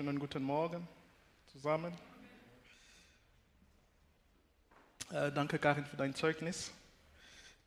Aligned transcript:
Schönen 0.00 0.18
guten 0.18 0.42
Morgen 0.42 0.88
zusammen. 1.52 1.92
Äh, 5.12 5.30
danke, 5.30 5.58
Karin, 5.58 5.84
für 5.84 5.98
dein 5.98 6.14
Zeugnis. 6.14 6.72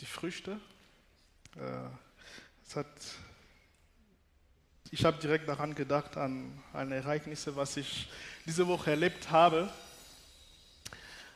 Die 0.01 0.07
Früchte. 0.07 0.59
Äh, 1.55 1.59
es 2.65 2.75
hat, 2.75 2.87
ich 4.89 5.05
habe 5.05 5.19
direkt 5.21 5.47
daran 5.47 5.75
gedacht, 5.75 6.17
an 6.17 6.59
an 6.73 6.91
Ereignisse, 6.91 7.55
was 7.55 7.77
ich 7.77 8.09
diese 8.47 8.67
Woche 8.67 8.89
erlebt 8.89 9.29
habe. 9.29 9.71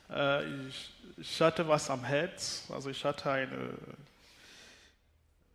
Äh, 0.09 0.68
ich, 0.68 0.93
ich 1.18 1.41
hatte 1.41 1.68
was 1.68 1.91
am 1.91 2.05
Herz, 2.05 2.64
also 2.70 2.89
ich 2.89 3.05
hatte 3.05 3.29
eine 3.29 3.77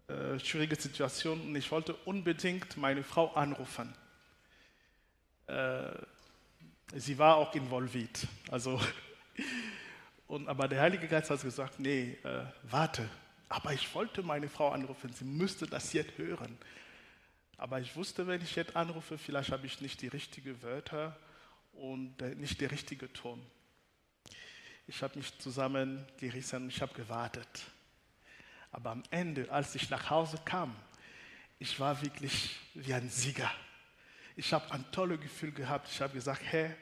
äh, 0.06 0.38
schwierige 0.38 0.76
Situation 0.76 1.40
und 1.40 1.56
ich 1.56 1.68
wollte 1.72 1.94
unbedingt 2.04 2.76
meine 2.76 3.02
Frau 3.02 3.32
anrufen. 3.34 3.92
Äh, 5.46 5.92
sie 6.94 7.18
war 7.18 7.36
auch 7.36 7.54
involviert. 7.54 8.26
Also, 8.50 8.80
und, 10.26 10.48
aber 10.48 10.68
der 10.68 10.80
Heilige 10.80 11.08
Geist 11.08 11.30
hat 11.30 11.42
gesagt, 11.42 11.78
nee, 11.78 12.18
äh, 12.24 12.44
warte. 12.62 13.08
Aber 13.48 13.72
ich 13.72 13.94
wollte 13.94 14.22
meine 14.22 14.48
Frau 14.48 14.70
anrufen, 14.70 15.12
sie 15.12 15.24
müsste 15.24 15.66
das 15.66 15.92
jetzt 15.92 16.16
hören. 16.16 16.56
Aber 17.58 17.80
ich 17.80 17.94
wusste, 17.94 18.26
wenn 18.26 18.40
ich 18.40 18.56
jetzt 18.56 18.74
anrufe, 18.74 19.18
vielleicht 19.18 19.52
habe 19.52 19.66
ich 19.66 19.80
nicht 19.80 20.00
die 20.00 20.08
richtigen 20.08 20.60
Wörter 20.62 21.16
und 21.72 22.20
äh, 22.22 22.34
nicht 22.34 22.60
der 22.60 22.70
richtige 22.70 23.12
Ton. 23.12 23.44
Ich 24.86 25.02
habe 25.02 25.16
mich 25.16 25.38
zusammengerissen 25.38 26.68
ich 26.68 26.82
habe 26.82 26.92
gewartet. 26.94 27.62
Aber 28.72 28.90
am 28.90 29.02
Ende, 29.10 29.50
als 29.50 29.74
ich 29.74 29.90
nach 29.90 30.10
Hause 30.10 30.38
kam, 30.44 30.74
ich 31.58 31.78
war 31.78 32.00
wirklich 32.02 32.56
wie 32.74 32.94
ein 32.94 33.08
Sieger. 33.08 33.50
Ich 34.36 34.52
habe 34.52 34.70
ein 34.72 34.84
tolles 34.92 35.20
Gefühl 35.20 35.52
gehabt. 35.52 35.88
Ich 35.90 36.00
habe 36.00 36.14
gesagt, 36.14 36.42
Herr, 36.44 36.74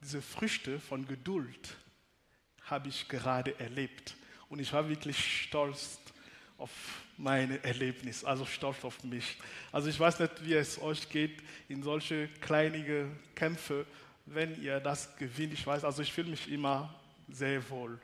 diese 0.00 0.20
Früchte 0.20 0.78
von 0.78 1.06
Geduld 1.06 1.76
habe 2.64 2.88
ich 2.88 3.08
gerade 3.08 3.58
erlebt. 3.58 4.16
Und 4.48 4.58
ich 4.58 4.72
war 4.72 4.88
wirklich 4.88 5.42
stolz 5.42 5.98
auf 6.58 6.70
mein 7.16 7.62
Erlebnis, 7.62 8.24
also 8.24 8.44
stolz 8.44 8.84
auf 8.84 9.02
mich. 9.04 9.38
Also 9.72 9.88
ich 9.88 9.98
weiß 9.98 10.20
nicht, 10.20 10.44
wie 10.44 10.54
es 10.54 10.80
euch 10.80 11.08
geht 11.08 11.42
in 11.68 11.82
solche 11.82 12.28
kleinen 12.40 13.18
Kämpfe, 13.34 13.86
wenn 14.26 14.60
ihr 14.62 14.80
das 14.80 15.16
gewinnt. 15.16 15.52
Ich 15.52 15.66
weiß, 15.66 15.84
also 15.84 16.02
ich 16.02 16.12
fühle 16.12 16.30
mich 16.30 16.50
immer 16.50 16.94
sehr 17.28 17.68
wohl. 17.70 17.98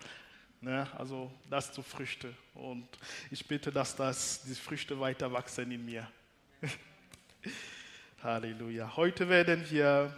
Ne? 0.61 0.87
Also 0.97 1.31
das 1.49 1.73
zu 1.73 1.83
Früchte. 1.83 2.35
Und 2.55 2.87
ich 3.31 3.47
bitte, 3.47 3.71
dass 3.73 3.97
das, 3.97 4.43
die 4.43 4.55
Früchte 4.55 4.99
weiter 4.99 5.31
wachsen 5.33 5.71
in 5.71 5.85
mir. 5.85 6.11
Halleluja. 8.23 8.97
Heute 8.97 9.31
werden 9.31 9.65
wir 9.71 10.15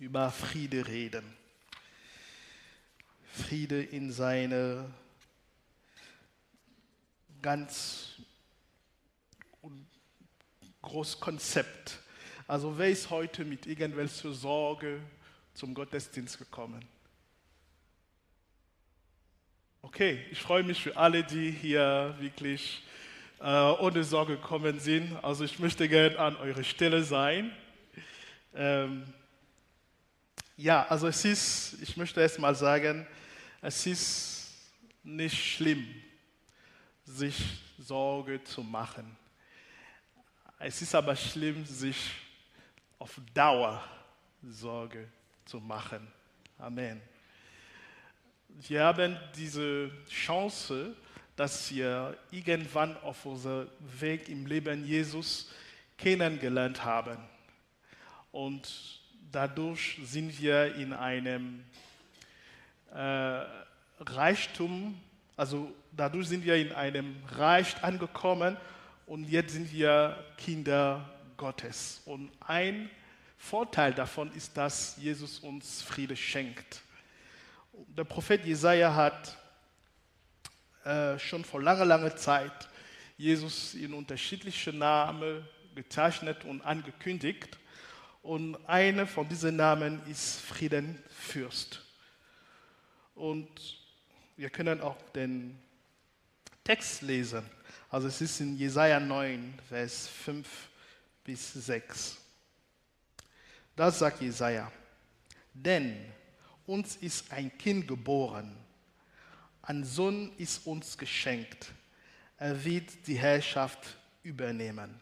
über 0.00 0.32
Friede 0.32 0.88
reden. 0.88 1.22
Friede 3.32 3.80
in 3.80 4.10
seine 4.10 4.92
ganz 7.42 8.16
großes 10.82 11.20
Konzept. 11.20 12.00
Also 12.48 12.76
wer 12.76 12.90
ist 12.90 13.08
heute 13.10 13.44
mit 13.44 13.66
irgendwelcher 13.66 14.32
Sorge 14.32 15.00
zum 15.54 15.74
Gottesdienst 15.74 16.38
gekommen? 16.38 16.84
Okay, 19.80 20.26
ich 20.32 20.40
freue 20.40 20.64
mich 20.64 20.82
für 20.82 20.96
alle, 20.96 21.22
die 21.22 21.52
hier 21.52 22.16
wirklich 22.18 22.82
äh, 23.40 23.44
ohne 23.44 24.04
Sorge 24.04 24.36
gekommen 24.36 24.80
sind. 24.80 25.16
Also 25.22 25.44
ich 25.44 25.58
möchte 25.58 25.88
gerne 25.88 26.18
an 26.18 26.36
eurer 26.36 26.64
Stelle 26.64 27.02
sein. 27.02 27.52
Ähm, 28.54 29.04
ja, 30.56 30.86
also 30.88 31.06
es 31.06 31.24
ist, 31.24 31.82
ich 31.82 31.96
möchte 31.96 32.20
erst 32.20 32.38
mal 32.38 32.54
sagen, 32.54 33.06
es 33.60 33.86
ist 33.86 34.54
nicht 35.02 35.36
schlimm, 35.36 35.86
sich 37.04 37.60
Sorge 37.78 38.42
zu 38.42 38.62
machen. 38.62 39.16
Es 40.58 40.80
ist 40.80 40.94
aber 40.94 41.14
schlimm, 41.14 41.64
sich 41.66 42.12
auf 42.98 43.20
Dauer 43.34 43.84
Sorge 44.42 45.08
zu 45.44 45.60
machen. 45.60 46.06
Amen. 46.58 47.02
Wir 48.48 48.84
haben 48.84 49.18
diese 49.36 49.90
Chance, 50.08 50.96
dass 51.36 51.70
wir 51.70 52.16
irgendwann 52.30 52.96
auf 53.02 53.24
unserem 53.26 53.68
Weg 54.00 54.28
im 54.28 54.46
Leben 54.46 54.86
Jesus 54.86 55.50
kennengelernt 55.98 56.84
haben. 56.84 57.18
Und 58.32 59.00
dadurch 59.30 59.98
sind 60.02 60.40
wir 60.40 60.74
in 60.74 60.92
einem 60.92 61.62
äh, 62.94 63.42
Reichtum, 64.00 64.98
also 65.36 65.72
dadurch 65.92 66.28
sind 66.28 66.44
wir 66.44 66.56
in 66.56 66.72
einem 66.72 67.16
Reich 67.32 67.82
angekommen 67.82 68.56
und 69.06 69.28
jetzt 69.28 69.52
sind 69.52 69.72
wir 69.72 70.24
Kinder 70.38 71.08
Gottes. 71.36 72.00
Und 72.06 72.30
ein 72.40 72.90
Vorteil 73.38 73.92
davon 73.92 74.32
ist, 74.32 74.56
dass 74.56 74.96
Jesus 74.96 75.38
uns 75.38 75.82
Friede 75.82 76.16
schenkt. 76.16 76.80
Der 77.96 78.04
Prophet 78.04 78.44
Jesaja 78.44 78.94
hat 78.94 79.36
äh, 80.86 81.18
schon 81.18 81.44
vor 81.44 81.60
langer, 81.60 81.84
langer 81.84 82.14
Zeit 82.14 82.68
Jesus 83.16 83.74
in 83.74 83.92
unterschiedlichen 83.92 84.78
Namen 84.78 85.44
gezeichnet 85.74 86.44
und 86.44 86.62
angekündigt. 86.62 87.58
Und 88.22 88.56
einer 88.68 89.04
von 89.08 89.28
diesen 89.28 89.56
Namen 89.56 90.00
ist 90.06 90.38
Friedenfürst. 90.42 91.82
Und 93.16 93.48
wir 94.36 94.48
können 94.48 94.80
auch 94.80 94.96
den 95.10 95.58
Text 96.62 97.02
lesen. 97.02 97.42
Also 97.90 98.06
es 98.06 98.20
ist 98.20 98.40
in 98.40 98.56
Jesaja 98.56 99.00
9, 99.00 99.58
Vers 99.68 100.06
5 100.06 100.48
bis 101.24 101.52
6. 101.52 102.16
Das 103.74 103.98
sagt 103.98 104.20
Jesaja. 104.20 104.70
Denn 105.52 105.96
uns 106.64 106.94
ist 106.94 107.32
ein 107.32 107.58
Kind 107.58 107.88
geboren 107.88 108.65
ein 109.66 109.84
Sohn 109.84 110.32
ist 110.38 110.64
uns 110.66 110.96
geschenkt. 110.96 111.72
Er 112.38 112.64
wird 112.64 113.06
die 113.06 113.18
Herrschaft 113.18 113.98
übernehmen. 114.22 115.00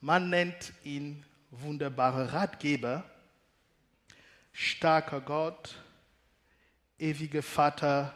Man 0.00 0.30
nennt 0.30 0.72
ihn 0.82 1.24
wunderbarer 1.50 2.32
Ratgeber, 2.32 3.04
starker 4.52 5.20
Gott, 5.20 5.76
ewiger 6.98 7.42
Vater, 7.42 8.12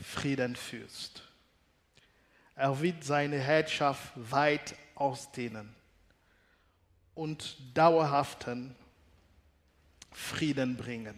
Friedenfürst. 0.00 1.24
Er 2.54 2.80
wird 2.80 3.02
seine 3.02 3.40
Herrschaft 3.40 4.12
weit 4.14 4.76
ausdehnen 4.94 5.74
und 7.16 7.56
dauerhaften 7.76 8.76
Frieden 10.12 10.76
bringen. 10.76 11.16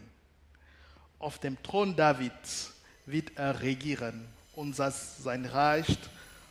Auf 1.19 1.39
dem 1.39 1.63
Thron 1.63 1.95
Davids 1.95 2.80
wird 3.11 3.37
er 3.37 3.61
regieren 3.63 4.27
und 4.55 4.75
sein 4.75 5.47
Reich 5.47 5.99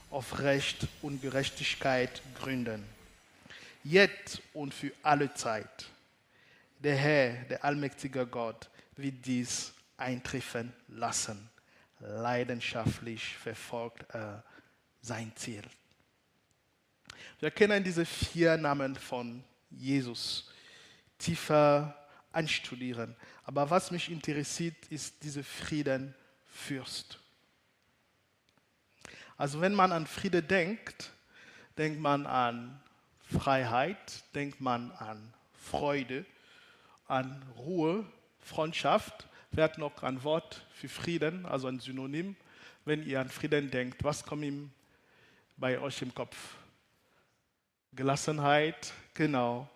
auf 0.09 0.40
Recht 0.40 0.88
und 1.02 1.22
Gerechtigkeit 1.22 2.22
gründen. 2.40 2.84
Jetzt 3.84 4.42
und 4.53 4.74
für 4.74 4.92
alle 5.03 5.34
Zeit. 5.34 5.88
Der 6.80 6.96
Herr, 6.96 7.34
der 7.46 7.64
allmächtige 7.64 8.25
Gott, 8.25 8.69
wird 8.96 9.25
dies 9.25 9.74
eintreffen 9.98 10.74
lassen. 10.88 11.50
Leidenschaftlich 12.00 13.36
verfolgt 13.36 14.06
er 14.14 14.44
sein 15.02 15.31
Ziel. 15.36 15.64
Wir 17.40 17.52
kennen 17.52 17.84
diese 17.84 18.06
vier 18.06 18.57
Namen 18.57 18.95
von 18.95 19.44
Jesus 19.69 20.50
tiefer 21.18 21.95
anstudieren. 22.31 23.16
Aber 23.44 23.69
was 23.69 23.92
mich 23.92 24.10
interessiert, 24.10 24.75
ist 24.89 25.22
dieser 25.24 25.44
Frieden 25.44 26.16
Fürst. 26.59 27.17
Also 29.38 29.61
wenn 29.61 29.73
man 29.73 29.91
an 29.91 30.06
Friede 30.06 30.44
denkt, 30.44 31.11
denkt 31.77 32.00
man 32.00 32.25
an 32.27 32.79
Freiheit, 33.21 34.23
denkt 34.35 34.59
man 34.59 34.91
an 34.91 35.33
Freude, 35.53 36.25
an 37.07 37.41
Ruhe, 37.57 38.06
Freundschaft. 38.41 39.27
Wer 39.51 39.63
hat 39.63 39.77
noch 39.77 40.03
ein 40.03 40.23
Wort 40.23 40.65
für 40.73 40.89
Frieden, 40.89 41.45
also 41.45 41.67
ein 41.67 41.79
Synonym? 41.79 42.35
Wenn 42.85 43.06
ihr 43.06 43.21
an 43.21 43.29
Frieden 43.29 43.71
denkt, 43.71 44.03
was 44.03 44.23
kommt 44.23 44.44
ihm 44.44 44.71
bei 45.57 45.79
euch 45.79 46.01
im 46.01 46.13
Kopf? 46.13 46.38
Gelassenheit, 47.94 48.94
genau. 49.13 49.69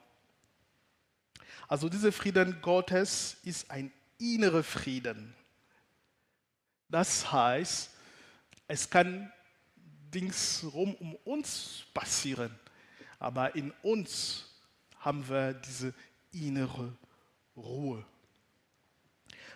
Also 1.67 1.89
dieser 1.89 2.11
Frieden 2.11 2.61
Gottes 2.61 3.37
ist 3.43 3.71
ein 3.71 3.91
innerer 4.19 4.63
Frieden. 4.63 5.33
Das 6.93 7.31
heißt, 7.31 7.89
es 8.67 8.87
kann 8.87 9.33
Dings 10.13 10.63
rum 10.63 10.93
um 10.99 11.15
uns 11.25 11.85
passieren, 11.91 12.53
aber 13.17 13.55
in 13.55 13.71
uns 13.81 14.45
haben 14.99 15.27
wir 15.27 15.55
diese 15.55 15.91
innere 16.33 16.93
Ruhe. 17.57 18.05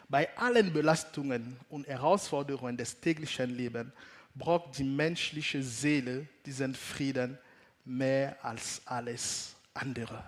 Bei 0.10 0.36
allen 0.36 0.74
Belastungen 0.74 1.60
und 1.70 1.86
Herausforderungen 1.86 2.76
des 2.76 3.00
täglichen 3.00 3.56
Lebens 3.56 3.94
braucht 4.34 4.76
die 4.80 4.84
menschliche 4.84 5.62
Seele 5.62 6.28
diesen 6.44 6.74
Frieden 6.74 7.38
mehr 7.86 8.44
als 8.44 8.82
alles 8.84 9.56
andere. 9.76 10.24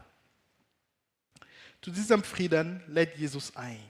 Zu 1.82 1.90
diesem 1.90 2.22
Frieden 2.22 2.84
lädt 2.86 3.18
Jesus 3.18 3.56
ein. 3.56 3.82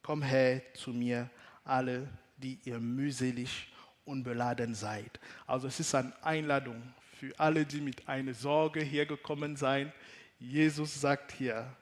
Komm 0.00 0.22
her 0.22 0.62
zu 0.74 0.90
mir, 0.92 1.28
alle, 1.64 2.08
die 2.36 2.58
ihr 2.64 2.78
mühselig 2.78 3.68
und 4.04 4.22
beladen 4.22 4.74
seid. 4.74 5.18
Also 5.46 5.68
es 5.68 5.80
ist 5.80 5.94
eine 5.94 6.12
Einladung 6.24 6.82
für 7.18 7.38
alle, 7.38 7.64
die 7.64 7.80
mit 7.80 8.08
einer 8.08 8.34
Sorge 8.34 8.80
hergekommen 8.80 9.56
sind. 9.56 9.92
Jesus 10.38 11.00
sagt 11.00 11.32
hier, 11.32 11.74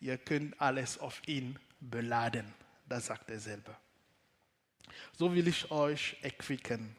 ihr 0.00 0.18
könnt 0.18 0.60
alles 0.60 0.98
auf 0.98 1.20
ihn 1.26 1.58
beladen. 1.80 2.52
Das 2.88 3.06
sagt 3.06 3.30
er 3.30 3.40
selber. 3.40 3.76
So 5.12 5.34
will 5.34 5.48
ich 5.48 5.70
euch 5.70 6.16
erquicken. 6.22 6.94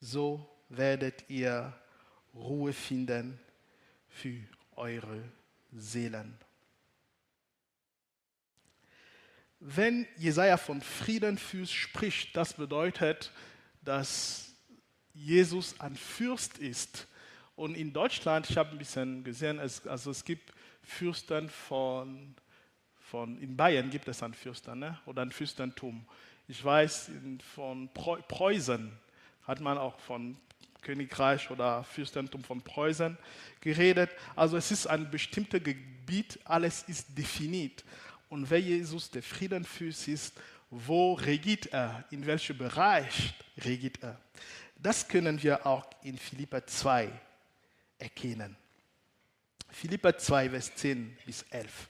So 0.00 0.46
werdet 0.68 1.24
ihr 1.28 1.72
Ruhe 2.34 2.72
finden 2.72 3.38
für 4.08 4.40
eure 4.76 5.22
Seelen. 5.72 6.36
Wenn 9.66 10.06
Jesaja 10.18 10.58
von 10.58 10.82
Frieden 10.82 11.38
füßt, 11.38 11.72
spricht, 11.72 12.36
das 12.36 12.52
bedeutet, 12.52 13.32
dass 13.80 14.52
Jesus 15.14 15.80
ein 15.80 15.96
Fürst 15.96 16.58
ist. 16.58 17.08
Und 17.56 17.74
in 17.74 17.90
Deutschland, 17.90 18.50
ich 18.50 18.58
habe 18.58 18.72
ein 18.72 18.78
bisschen 18.78 19.24
gesehen, 19.24 19.58
es, 19.58 19.86
also 19.86 20.10
es 20.10 20.22
gibt 20.22 20.52
Fürsten 20.82 21.48
von, 21.48 22.34
von, 22.98 23.40
in 23.40 23.56
Bayern 23.56 23.88
gibt 23.88 24.06
es 24.06 24.22
einen 24.22 24.34
Fürsten 24.34 24.80
ne? 24.80 24.98
oder 25.06 25.22
ein 25.22 25.32
Fürstentum. 25.32 26.04
Ich 26.46 26.62
weiß, 26.62 27.08
in, 27.08 27.40
von 27.40 27.88
Preußen 27.94 28.92
hat 29.44 29.60
man 29.60 29.78
auch 29.78 29.98
von 29.98 30.36
Königreich 30.82 31.50
oder 31.50 31.84
Fürstentum 31.84 32.44
von 32.44 32.60
Preußen 32.60 33.16
geredet. 33.62 34.10
Also 34.36 34.58
es 34.58 34.70
ist 34.70 34.86
ein 34.88 35.10
bestimmtes 35.10 35.64
Gebiet, 35.64 36.38
alles 36.44 36.82
ist 36.82 37.16
definiert. 37.16 37.82
Und 38.34 38.50
wer 38.50 38.60
Jesus 38.60 39.08
der 39.12 39.22
Friedenfürst 39.22 40.08
ist, 40.08 40.34
wo 40.68 41.12
regiert 41.12 41.66
er? 41.66 42.02
In 42.10 42.26
welchem 42.26 42.58
Bereich 42.58 43.32
regiert 43.58 44.02
er? 44.02 44.20
Das 44.74 45.06
können 45.06 45.40
wir 45.40 45.64
auch 45.64 45.88
in 46.02 46.18
Philippa 46.18 46.66
2 46.66 47.12
erkennen. 47.96 48.56
Philippa 49.70 50.18
2, 50.18 50.50
Vers 50.50 50.74
10 50.74 51.16
bis 51.24 51.42
11. 51.42 51.88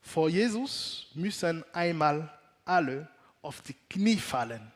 Vor 0.00 0.28
Jesus 0.28 1.12
müssen 1.14 1.62
einmal 1.72 2.28
alle 2.64 3.08
auf 3.40 3.62
die 3.62 3.76
Knie 3.88 4.18
fallen. 4.18 4.72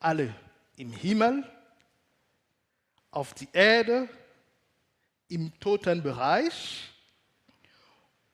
Alle 0.00 0.34
im 0.78 0.94
Himmel, 0.94 1.44
auf 3.10 3.34
die 3.34 3.48
Erde, 3.52 4.08
im 5.28 5.52
Totenbereich 5.60 6.93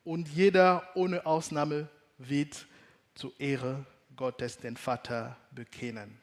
und 0.05 0.29
jeder 0.29 0.89
ohne 0.95 1.25
Ausnahme 1.27 1.89
wird 2.19 2.67
zur 3.15 3.39
Ehre 3.39 3.85
Gottes 4.17 4.59
den 4.59 4.77
Vater 4.77 5.37
bekennen. 5.51 6.19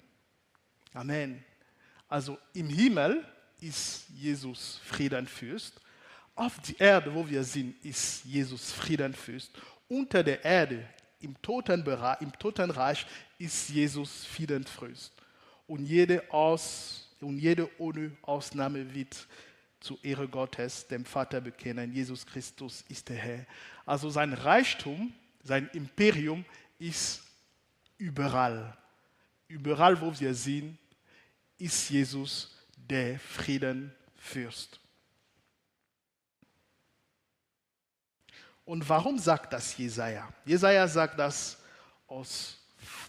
Amen. 0.94 1.44
Also 2.07 2.38
im 2.53 2.69
Himmel 2.69 3.25
ist 3.59 4.07
Jesus 4.09 4.79
Friedenfürst. 4.83 5.79
Auf 6.35 6.59
der 6.62 6.79
Erde, 6.79 7.13
wo 7.13 7.27
wir 7.27 7.44
sind, 7.44 7.83
ist 7.83 8.24
Jesus 8.24 8.71
Friedenfürst. 8.71 9.51
Unter 9.88 10.23
der 10.23 10.44
Erde, 10.44 10.88
im 11.19 11.39
Totenbereich, 11.41 12.21
im 12.21 12.31
Totenreich, 12.38 13.06
ist 13.39 13.69
Jesus 13.69 14.25
Friedenfürst. 14.25 15.13
Und 15.65 15.85
jede, 15.85 16.31
Aus, 16.31 17.09
und 17.19 17.39
jede 17.39 17.69
ohne 17.80 18.15
Ausnahme 18.21 18.94
wird 18.94 19.27
zur 19.79 20.03
Ehre 20.03 20.27
Gottes, 20.27 20.88
dem 20.88 21.06
Vater 21.06 21.41
bekennen, 21.41 21.94
Jesus 21.94 22.25
Christus 22.25 22.83
ist 22.89 23.09
der 23.09 23.18
Herr. 23.18 23.45
Also 23.85 24.09
sein 24.09 24.33
Reichtum, 24.33 25.13
sein 25.44 25.69
Imperium 25.74 26.44
ist 26.79 27.24
überall. 27.97 28.77
Überall, 29.47 30.00
wo 30.01 30.18
wir 30.19 30.33
sind, 30.33 30.77
ist 31.57 31.89
Jesus 31.89 32.56
der 32.75 33.19
Friedenfürst. 33.19 34.79
Und 38.65 38.88
warum 38.89 39.18
sagt 39.18 39.53
das 39.53 39.77
Jesaja? 39.77 40.27
Jesaja 40.45 40.88
sagt 40.88 41.18
das 41.18 41.57
aus 42.07 42.57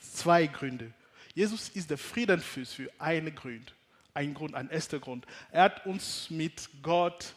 zwei 0.00 0.47
Gründen. 0.47 0.94
Jesus 1.35 1.69
ist 1.71 1.91
der 1.91 1.99
Friedenfürst 1.99 2.75
für 2.75 2.91
einen 2.99 3.35
Grund 3.35 3.75
ein 4.19 4.35
Grund, 4.35 4.55
ein 4.56 4.69
erster 4.69 4.99
Grund. 4.99 5.25
Er 5.53 5.62
hat 5.62 5.87
uns 5.87 6.29
mit 6.29 6.69
Gott 6.82 7.37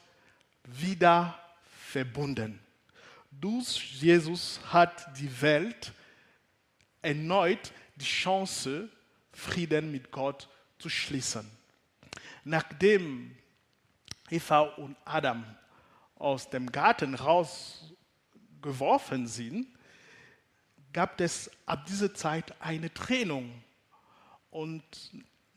wieder 0.63 1.39
verbunden. 1.63 2.59
Durch 3.29 4.01
Jesus 4.01 4.59
hat 4.73 5.15
die 5.19 5.41
Welt 5.41 5.93
erneut 7.03 7.71
die 7.97 8.05
Chance, 8.05 8.89
Frieden 9.31 9.91
mit 9.91 10.09
Gott 10.11 10.49
zu 10.79 10.89
schließen. 10.89 11.47
Nachdem 12.43 13.37
Eva 14.31 14.61
und 14.61 14.97
Adam 15.05 15.45
aus 16.15 16.49
dem 16.49 16.71
Garten 16.71 17.13
rausgeworfen 17.13 19.27
sind, 19.27 19.67
gab 20.93 21.21
es 21.21 21.51
ab 21.67 21.85
dieser 21.85 22.15
Zeit 22.15 22.59
eine 22.59 22.91
Trennung. 22.91 23.63
Und 24.49 24.83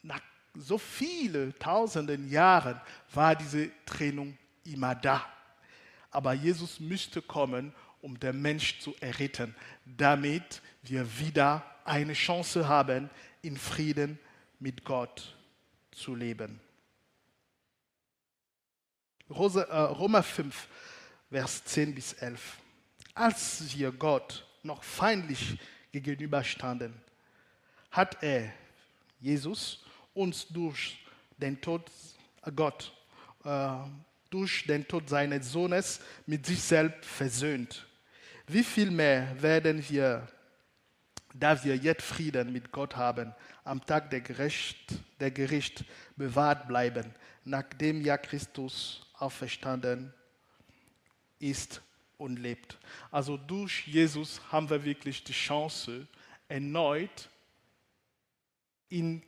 nach 0.03 0.21
so 0.55 0.79
viele 0.79 1.57
tausenden 1.59 2.29
Jahren 2.29 2.81
war 3.13 3.35
diese 3.35 3.71
Trennung 3.85 4.37
immer 4.65 4.95
da. 4.95 5.25
Aber 6.11 6.33
Jesus 6.33 6.79
müsste 6.79 7.21
kommen, 7.21 7.75
um 8.01 8.19
den 8.19 8.41
Mensch 8.41 8.79
zu 8.81 8.95
erretten, 9.01 9.55
damit 9.85 10.63
wir 10.83 11.19
wieder 11.19 11.65
eine 11.85 12.13
Chance 12.13 12.69
haben, 12.69 13.11
in 13.43 13.57
Frieden 13.57 14.19
mit 14.59 14.85
Gott 14.85 15.37
zu 15.91 16.15
leben. 16.15 16.61
Äh, 19.29 19.33
Römer 19.35 20.23
5, 20.23 20.69
Vers 21.31 21.65
10 21.65 21.95
bis 21.95 22.13
11. 22.15 22.59
Als 23.15 23.77
wir 23.77 23.91
Gott 23.91 24.47
noch 24.63 24.83
feindlich 24.83 25.59
gegenüberstanden, 25.93 26.95
hat 27.91 28.23
er, 28.23 28.53
Jesus, 29.21 29.84
uns 30.15 30.47
durch 30.49 30.99
den 31.37 31.61
Tod 31.61 31.91
äh, 32.43 32.53
Gott, 32.53 32.93
äh, 33.45 33.77
durch 34.31 34.65
den 34.67 34.87
Tod 34.87 35.09
seines 35.09 35.53
Sohnes 35.53 36.01
mit 36.27 36.47
sich 36.47 36.61
selbst 36.63 37.05
versöhnt. 37.05 37.87
Wie 38.47 38.65
viel 38.65 38.91
mehr 38.91 39.41
werden 39.41 39.85
wir, 39.89 40.29
da 41.33 41.63
wir 41.65 41.77
jetzt 41.77 42.03
Frieden 42.03 42.53
mit 42.53 42.73
Gott 42.73 42.97
haben, 42.97 43.35
am 43.65 43.85
Tag 43.85 44.11
der 44.11 44.21
Gericht, 44.21 44.95
der 45.21 45.31
Gericht 45.31 45.85
bewahrt 46.17 46.69
bleiben, 46.69 47.15
nachdem 47.45 48.03
ja 48.03 48.19
Christus 48.19 49.07
auferstanden 49.15 50.13
ist 51.39 51.81
und 52.19 52.39
lebt. 52.39 52.79
Also 53.11 53.37
durch 53.37 53.87
Jesus 53.87 54.41
haben 54.51 54.69
wir 54.71 54.85
wirklich 54.85 55.25
die 55.25 55.33
Chance, 55.33 56.07
erneut 56.49 57.29
in 58.89 59.23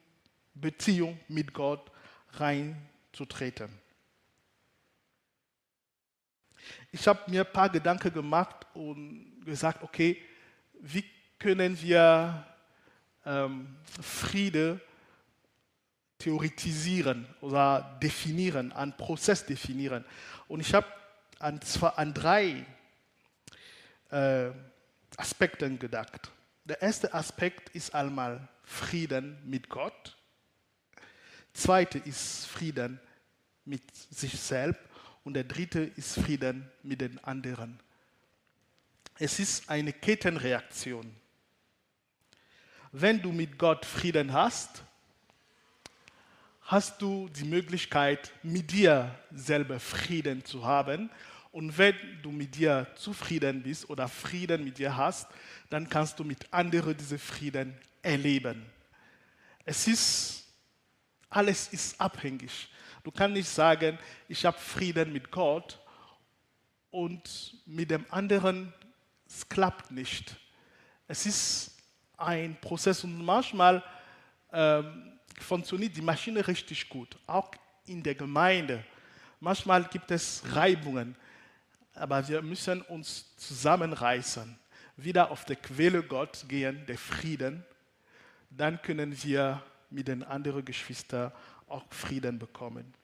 Beziehung 0.61 1.19
mit 1.29 1.53
Gott 1.53 1.91
reinzutreten. 2.33 3.69
Ich 6.93 7.07
habe 7.07 7.31
mir 7.31 7.47
ein 7.47 7.53
paar 7.53 7.69
Gedanken 7.69 8.13
gemacht 8.13 8.67
und 8.75 9.43
gesagt, 9.45 9.83
okay, 9.83 10.21
wie 10.81 11.05
können 11.39 11.81
wir 11.81 12.45
ähm, 13.25 13.77
Friede 14.01 14.81
theoretisieren 16.19 17.27
oder 17.41 17.99
definieren, 18.03 18.73
einen 18.73 18.97
Prozess 18.97 19.45
definieren. 19.45 20.05
Und 20.49 20.61
ich 20.61 20.73
habe 20.75 20.87
an, 21.39 21.61
an 21.97 22.15
drei 22.15 22.65
äh, 24.11 24.51
Aspekten 25.17 25.79
gedacht. 25.79 26.31
Der 26.65 26.81
erste 26.83 27.13
Aspekt 27.13 27.69
ist 27.71 27.95
einmal 27.95 28.49
Frieden 28.65 29.39
mit 29.45 29.69
Gott. 29.69 30.17
Zweite 31.57 31.99
ist 31.99 32.47
Frieden 32.47 33.01
mit 33.65 33.83
sich 33.95 34.39
selbst 34.39 34.81
und 35.25 35.35
der 35.35 35.45
dritte 35.45 35.81
ist 35.81 36.15
Frieden 36.19 36.71
mit 36.83 37.01
den 37.01 37.23
anderen. 37.25 37.81
Es 39.19 39.39
ist 39.39 39.69
eine 39.69 39.93
Kettenreaktion. 39.93 41.11
Wenn 42.93 43.21
du 43.21 43.33
mit 43.33 43.59
Gott 43.59 43.85
Frieden 43.85 44.33
hast, 44.33 44.85
hast 46.63 47.01
du 47.01 47.29
die 47.31 47.45
Möglichkeit, 47.45 48.33
mit 48.43 48.71
dir 48.71 49.19
selber 49.33 49.81
Frieden 49.81 50.45
zu 50.45 50.65
haben 50.65 51.11
Und 51.57 51.79
wenn 51.79 51.95
du 52.23 52.31
mit 52.31 52.55
dir 52.55 52.87
zufrieden 52.97 53.63
bist 53.63 53.89
oder 53.89 54.09
Frieden 54.09 54.63
mit 54.63 54.77
dir 54.77 54.95
hast, 54.95 55.27
dann 55.71 55.89
kannst 55.89 56.19
du 56.19 56.25
mit 56.25 56.53
anderen 56.53 56.95
diesen 56.95 57.19
Frieden 57.19 57.75
erleben. 58.03 58.67
Es 59.65 59.89
ist, 59.89 60.46
alles 61.29 61.69
ist 61.69 62.01
abhängig. 62.01 62.69
Du 63.03 63.11
kannst 63.11 63.35
nicht 63.35 63.49
sagen, 63.49 63.99
ich 64.29 64.45
habe 64.45 64.59
Frieden 64.59 65.13
mit 65.13 65.31
Gott 65.31 65.79
und 66.91 67.55
mit 67.67 67.91
dem 67.91 68.05
anderen, 68.11 68.73
es 69.27 69.49
klappt 69.49 69.91
nicht. 69.91 70.37
Es 71.09 71.27
ist 71.27 71.77
ein 72.17 72.57
Prozess 72.61 73.05
und 73.05 73.25
manchmal 73.25 73.83
ähm, 74.53 75.19
funktioniert 75.41 75.97
die 75.97 76.03
Maschine 76.03 76.47
richtig 76.47 76.89
gut, 76.89 77.17
auch 77.27 77.51
in 77.87 78.03
der 78.03 78.15
Gemeinde. 78.15 78.83
Manchmal 79.41 79.85
gibt 79.85 80.11
es 80.11 80.43
Reibungen, 80.53 81.15
aber 81.95 82.27
wir 82.27 82.43
müssen 82.43 82.83
uns 82.83 83.37
zusammenreißen, 83.37 84.59
wieder 84.97 85.31
auf 85.31 85.45
die 85.45 85.57
Quelle 85.57 86.03
Gott 86.03 86.45
gehen, 86.49 86.85
der 86.87 86.99
Frieden. 86.99 87.65
Dann 88.51 88.81
können 88.81 89.15
wir 89.23 89.63
mit 89.91 90.09
den 90.09 90.23
anderen 90.23 90.65
Geschwistern 90.65 91.33
auch 91.69 91.85
Frieden 91.91 92.39
bekommen. 92.39 92.95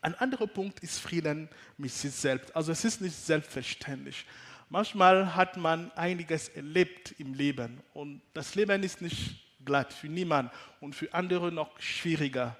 Ein 0.00 0.14
anderer 0.14 0.46
Punkt 0.46 0.80
ist 0.80 1.00
Frieden 1.00 1.48
mit 1.76 1.90
sich 1.90 2.12
selbst. 2.12 2.54
Also 2.54 2.72
es 2.72 2.84
ist 2.84 3.00
nicht 3.00 3.16
selbstverständlich. 3.16 4.24
Manchmal 4.68 5.34
hat 5.34 5.56
man 5.56 5.90
einiges 5.92 6.48
erlebt 6.50 7.14
im 7.18 7.34
Leben 7.34 7.80
und 7.94 8.20
das 8.34 8.54
Leben 8.54 8.82
ist 8.82 9.00
nicht 9.00 9.44
glatt 9.64 9.92
für 9.92 10.08
niemanden 10.08 10.52
und 10.80 10.94
für 10.94 11.12
andere 11.14 11.50
noch 11.50 11.80
schwieriger. 11.80 12.56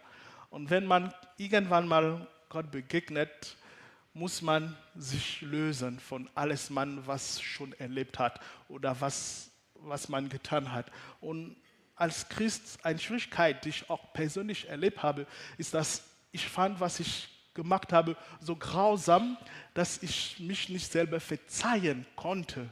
Und 0.50 0.70
wenn 0.70 0.86
man 0.86 1.12
irgendwann 1.36 1.86
mal 1.86 2.26
Gott 2.48 2.70
begegnet, 2.70 3.56
muss 4.14 4.42
man 4.42 4.76
sich 4.96 5.42
lösen 5.42 6.00
von 6.00 6.28
alles, 6.34 6.70
man, 6.70 7.06
was 7.06 7.40
schon 7.40 7.72
erlebt 7.74 8.18
hat 8.18 8.40
oder 8.68 9.00
was, 9.00 9.50
was 9.74 10.08
man 10.08 10.28
getan 10.28 10.72
hat. 10.72 10.90
Und 11.20 11.56
als 12.00 12.28
Christ 12.28 12.78
eine 12.82 12.98
Schwierigkeit, 12.98 13.64
die 13.64 13.70
ich 13.70 13.90
auch 13.90 14.12
persönlich 14.12 14.68
erlebt 14.68 15.02
habe, 15.02 15.26
ist, 15.56 15.74
dass 15.74 16.02
ich 16.32 16.48
fand, 16.48 16.80
was 16.80 17.00
ich 17.00 17.28
gemacht 17.54 17.92
habe, 17.92 18.16
so 18.40 18.54
grausam, 18.54 19.36
dass 19.74 20.02
ich 20.02 20.38
mich 20.38 20.68
nicht 20.68 20.90
selber 20.90 21.18
verzeihen 21.20 22.06
konnte. 22.14 22.70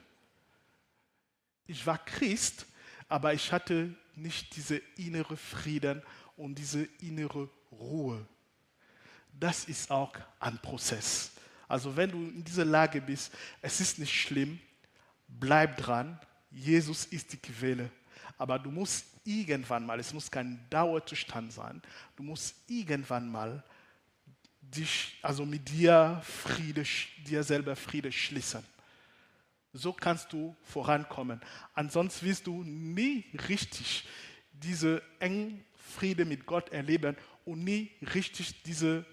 Ich 1.66 1.84
war 1.86 1.98
Christ, 1.98 2.66
aber 3.08 3.34
ich 3.34 3.52
hatte 3.52 3.94
nicht 4.14 4.54
diese 4.54 4.76
innere 4.96 5.36
Frieden 5.36 6.02
und 6.36 6.54
diese 6.54 6.84
innere 7.00 7.48
Ruhe. 7.72 8.24
Das 9.32 9.64
ist 9.64 9.90
auch 9.90 10.14
ein 10.38 10.58
Prozess. 10.58 11.32
Also 11.68 11.96
wenn 11.96 12.10
du 12.10 12.18
in 12.18 12.44
dieser 12.44 12.64
Lage 12.64 13.00
bist, 13.00 13.32
es 13.60 13.80
ist 13.80 13.98
nicht 13.98 14.14
schlimm, 14.14 14.60
bleib 15.26 15.76
dran. 15.78 16.18
Jesus 16.50 17.06
ist 17.06 17.32
die 17.32 17.38
Quelle. 17.38 17.90
Aber 18.38 18.58
du 18.58 18.70
musst 18.70 19.04
irgendwann 19.26 19.84
mal, 19.84 20.00
es 20.00 20.12
muss 20.14 20.30
kein 20.30 20.64
Dauerzustand 20.70 21.52
sein, 21.52 21.82
du 22.16 22.22
musst 22.22 22.54
irgendwann 22.68 23.30
mal 23.30 23.62
dich, 24.60 25.18
also 25.22 25.44
mit 25.44 25.68
dir 25.68 26.20
Friede, 26.24 26.84
dir 27.26 27.42
selber 27.42 27.76
Friede 27.76 28.10
schließen. 28.10 28.64
So 29.72 29.92
kannst 29.92 30.32
du 30.32 30.56
vorankommen. 30.62 31.40
Ansonsten 31.74 32.26
wirst 32.26 32.46
du 32.46 32.62
nie 32.64 33.24
richtig 33.48 34.06
diese 34.52 35.02
engen 35.18 35.64
Friede 35.74 36.24
mit 36.24 36.46
Gott 36.46 36.70
erleben 36.70 37.16
und 37.44 37.62
nie 37.62 37.90
richtig 38.14 38.62
diese 38.62 39.04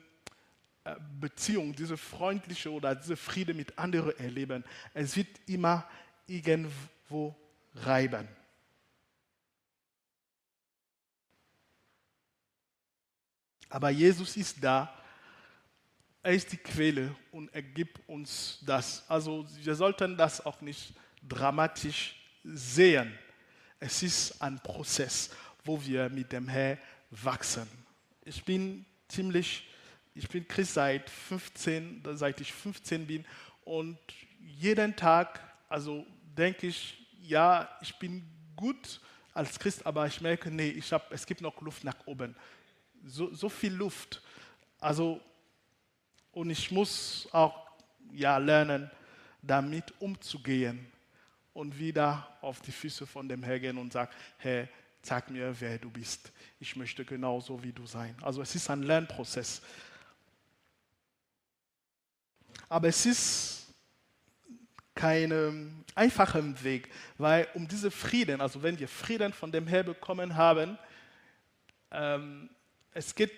äh, 0.86 0.96
Beziehung, 1.20 1.76
diese 1.76 1.98
freundliche 1.98 2.72
oder 2.72 2.96
diese 2.96 3.18
Friede 3.18 3.54
mit 3.54 3.78
anderen 3.78 4.18
erleben. 4.18 4.64
Es 4.94 5.16
wird 5.16 5.28
immer 5.48 5.88
irgendwo 6.28 7.36
reiben. 7.76 8.28
Aber 13.74 13.90
Jesus 13.90 14.38
ist 14.38 14.64
da 14.64 14.94
er 16.24 16.32
ist 16.32 16.54
die 16.54 16.58
Quelle 16.58 17.14
und 17.34 17.54
er 17.54 17.62
gibt 17.62 18.00
uns 18.08 18.60
das. 18.66 19.04
Also 19.10 19.46
wir 19.62 19.76
sollten 19.76 20.16
das 20.16 20.44
auch 20.46 20.62
nicht 20.62 20.94
dramatisch 21.28 22.16
sehen. 22.46 23.14
Es 23.78 24.02
ist 24.02 24.42
ein 24.42 24.58
Prozess, 24.60 25.32
wo 25.66 25.84
wir 25.84 26.10
mit 26.10 26.32
dem 26.32 26.48
Herrn 26.48 26.78
wachsen. 27.12 27.68
Ich 28.24 28.42
bin 28.46 28.86
ziemlich, 29.10 29.68
ich 30.16 30.30
bin 30.30 30.48
Christ 30.48 30.76
seit 30.76 31.10
15, 31.10 32.02
seit 32.14 32.40
ich 32.40 32.54
15 32.54 33.06
bin 33.06 33.26
und 33.66 33.98
jeden 34.40 34.96
Tag, 34.96 35.42
also 35.68 36.06
denke 36.38 36.68
ich, 36.68 37.06
ja, 37.22 37.70
ich 37.82 37.94
bin 38.00 38.26
gut 38.56 39.02
als 39.34 39.60
Christ, 39.60 39.86
aber 39.86 40.08
ich 40.08 40.22
merke, 40.22 40.50
nee, 40.50 40.70
ich 40.70 40.94
hab, 40.94 41.12
es 41.12 41.26
gibt 41.26 41.42
noch 41.42 41.60
Luft 41.62 41.84
nach 41.84 41.98
oben. 42.06 42.34
So, 43.04 43.34
so 43.34 43.50
viel 43.50 43.74
Luft. 43.74 44.22
Also 44.80 45.22
und 46.34 46.50
ich 46.50 46.72
muss 46.72 47.28
auch 47.32 47.68
ja, 48.12 48.38
lernen, 48.38 48.90
damit 49.42 49.94
umzugehen 50.00 50.86
und 51.54 51.78
wieder 51.78 52.28
auf 52.42 52.60
die 52.62 52.72
Füße 52.72 53.06
von 53.06 53.30
dem 53.30 53.44
Herrn 53.44 53.62
gehen 53.62 53.78
und 53.78 53.94
sagen, 53.94 54.12
Herr, 54.38 54.68
zeig 55.02 55.30
mir, 55.30 55.56
wer 55.60 55.78
du 55.78 55.90
bist. 55.90 56.32
Ich 56.60 56.76
möchte 56.76 57.06
genauso 57.06 57.62
wie 57.62 57.72
du 57.72 57.86
sein. 57.86 58.16
Also 58.22 58.42
es 58.42 58.56
ist 58.56 58.70
ein 58.70 58.84
Lernprozess. 58.84 59.62
Aber 62.68 62.88
es 62.88 63.06
ist 63.06 63.68
kein 64.96 65.84
einfacher 65.94 66.64
Weg, 66.64 66.90
weil 67.18 67.48
um 67.54 67.68
diese 67.68 67.92
Frieden, 67.92 68.42
also 68.42 68.64
wenn 68.64 68.80
wir 68.80 68.88
Frieden 68.88 69.34
von 69.34 69.52
dem 69.52 69.68
Herrn 69.68 69.86
bekommen 69.86 70.36
haben, 70.36 70.78
ähm, 71.92 72.50
es 72.94 73.16
geht 73.16 73.32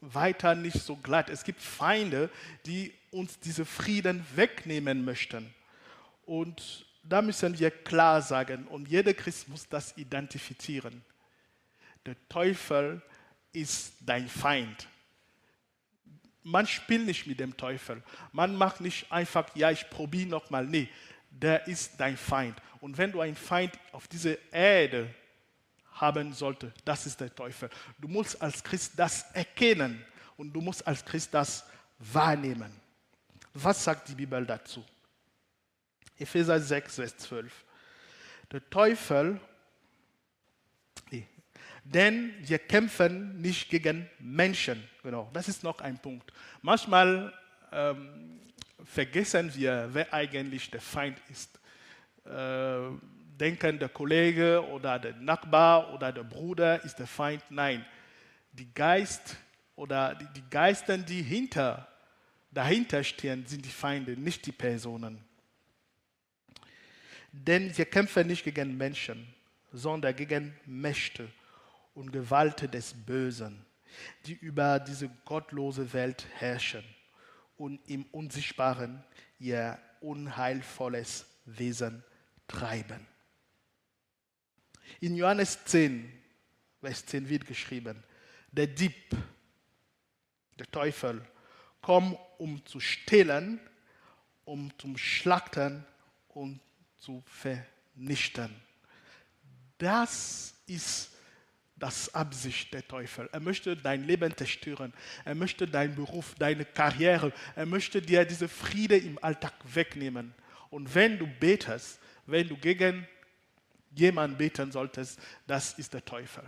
weiter 0.00 0.54
nicht 0.54 0.82
so 0.82 0.96
glatt. 0.96 1.30
Es 1.30 1.44
gibt 1.44 1.62
Feinde, 1.62 2.30
die 2.64 2.92
uns 3.10 3.38
diese 3.38 3.64
Frieden 3.64 4.24
wegnehmen 4.34 5.04
möchten. 5.04 5.54
Und 6.24 6.86
da 7.02 7.22
müssen 7.22 7.58
wir 7.58 7.70
klar 7.70 8.20
sagen, 8.20 8.66
und 8.66 8.88
jeder 8.88 9.14
Christ 9.14 9.48
muss 9.48 9.68
das 9.68 9.96
identifizieren. 9.96 11.02
Der 12.04 12.16
Teufel 12.28 13.02
ist 13.52 13.94
dein 14.00 14.28
Feind. 14.28 14.88
Man 16.42 16.66
spielt 16.66 17.06
nicht 17.06 17.26
mit 17.26 17.40
dem 17.40 17.56
Teufel. 17.56 18.02
Man 18.32 18.54
macht 18.54 18.80
nicht 18.80 19.10
einfach, 19.10 19.48
ja, 19.56 19.70
ich 19.70 19.88
probiere 19.90 20.28
nochmal. 20.28 20.66
Nee, 20.66 20.88
der 21.30 21.66
ist 21.66 21.92
dein 21.98 22.16
Feind. 22.16 22.56
Und 22.80 22.98
wenn 22.98 23.12
du 23.12 23.20
einen 23.20 23.36
Feind 23.36 23.72
auf 23.92 24.06
dieser 24.06 24.36
Erde 24.52 25.12
haben 25.96 26.32
sollte. 26.32 26.72
Das 26.84 27.06
ist 27.06 27.20
der 27.20 27.34
Teufel. 27.34 27.68
Du 27.98 28.08
musst 28.08 28.40
als 28.40 28.62
Christ 28.62 28.92
das 28.96 29.30
erkennen 29.32 30.04
und 30.36 30.52
du 30.52 30.60
musst 30.60 30.86
als 30.86 31.04
Christ 31.04 31.32
das 31.34 31.64
wahrnehmen. 31.98 32.70
Was 33.54 33.82
sagt 33.82 34.08
die 34.08 34.14
Bibel 34.14 34.44
dazu? 34.44 34.84
Epheser 36.18 36.60
6, 36.60 36.94
Vers 36.96 37.16
12. 37.18 37.64
Der 38.52 38.70
Teufel, 38.70 39.40
denn 41.92 42.34
wir 42.40 42.58
kämpfen 42.58 43.40
nicht 43.40 43.70
gegen 43.70 44.10
Menschen. 44.18 44.82
Genau, 45.02 45.30
das 45.32 45.48
ist 45.48 45.62
noch 45.62 45.80
ein 45.80 45.98
Punkt. 45.98 46.32
Manchmal 46.62 47.32
ähm, 47.72 48.40
vergessen 48.84 49.54
wir, 49.54 49.88
wer 49.92 50.12
eigentlich 50.12 50.70
der 50.70 50.80
Feind 50.80 51.20
ist. 51.30 51.58
Äh, 52.24 52.90
denken, 53.38 53.78
der 53.78 53.88
Kollege 53.88 54.64
oder 54.70 54.98
der 54.98 55.14
Nachbar 55.14 55.92
oder 55.94 56.12
der 56.12 56.24
Bruder 56.24 56.82
ist 56.84 56.98
der 56.98 57.06
Feind. 57.06 57.42
Nein, 57.50 57.84
die 58.52 58.72
Geist 58.72 59.36
oder 59.74 60.14
die, 60.14 60.26
die 60.34 60.50
Geister, 60.50 60.98
die 60.98 61.22
hinter, 61.22 61.88
dahinter 62.50 63.04
stehen, 63.04 63.46
sind 63.46 63.64
die 63.64 63.70
Feinde, 63.70 64.16
nicht 64.16 64.46
die 64.46 64.52
Personen. 64.52 65.22
Denn 67.30 67.76
wir 67.76 67.84
kämpfen 67.84 68.26
nicht 68.26 68.44
gegen 68.44 68.76
Menschen, 68.76 69.34
sondern 69.72 70.16
gegen 70.16 70.58
Mächte 70.64 71.28
und 71.94 72.10
Gewalt 72.10 72.72
des 72.72 72.94
Bösen, 72.94 73.64
die 74.24 74.34
über 74.34 74.80
diese 74.80 75.10
gottlose 75.26 75.92
Welt 75.92 76.26
herrschen 76.38 76.84
und 77.58 77.80
im 77.88 78.04
Unsichtbaren 78.06 79.04
ihr 79.38 79.78
unheilvolles 80.00 81.26
Wesen 81.44 82.02
treiben. 82.48 83.06
In 85.00 85.16
Johannes 85.16 85.64
10, 85.64 86.12
Vers 86.80 87.06
10 87.06 87.28
wird 87.28 87.46
geschrieben, 87.46 88.02
der 88.52 88.66
Dieb, 88.66 89.16
der 90.58 90.70
Teufel, 90.70 91.22
kommt, 91.80 92.18
um 92.38 92.64
zu 92.64 92.80
stehlen, 92.80 93.60
um 94.44 94.70
zu 94.78 94.96
schlachten 94.96 95.84
und 96.28 96.60
zu 96.98 97.22
vernichten. 97.26 98.54
Das 99.78 100.54
ist 100.66 101.10
das 101.76 102.14
Absicht 102.14 102.72
der 102.72 102.86
Teufel. 102.86 103.28
Er 103.32 103.40
möchte 103.40 103.76
dein 103.76 104.04
Leben 104.04 104.34
zerstören. 104.36 104.92
Er 105.24 105.34
möchte 105.34 105.68
deinen 105.68 105.94
Beruf, 105.94 106.34
deine 106.38 106.64
Karriere. 106.64 107.32
Er 107.54 107.66
möchte 107.66 108.00
dir 108.00 108.24
diese 108.24 108.48
Friede 108.48 108.96
im 108.96 109.22
Alltag 109.22 109.52
wegnehmen. 109.62 110.34
Und 110.70 110.94
wenn 110.94 111.18
du 111.18 111.26
betest, 111.26 112.00
wenn 112.24 112.48
du 112.48 112.56
gegen 112.56 113.06
jemanden 113.98 114.36
beten 114.36 114.70
solltest, 114.72 115.18
das 115.46 115.74
ist 115.78 115.94
der 115.94 116.04
Teufel. 116.04 116.44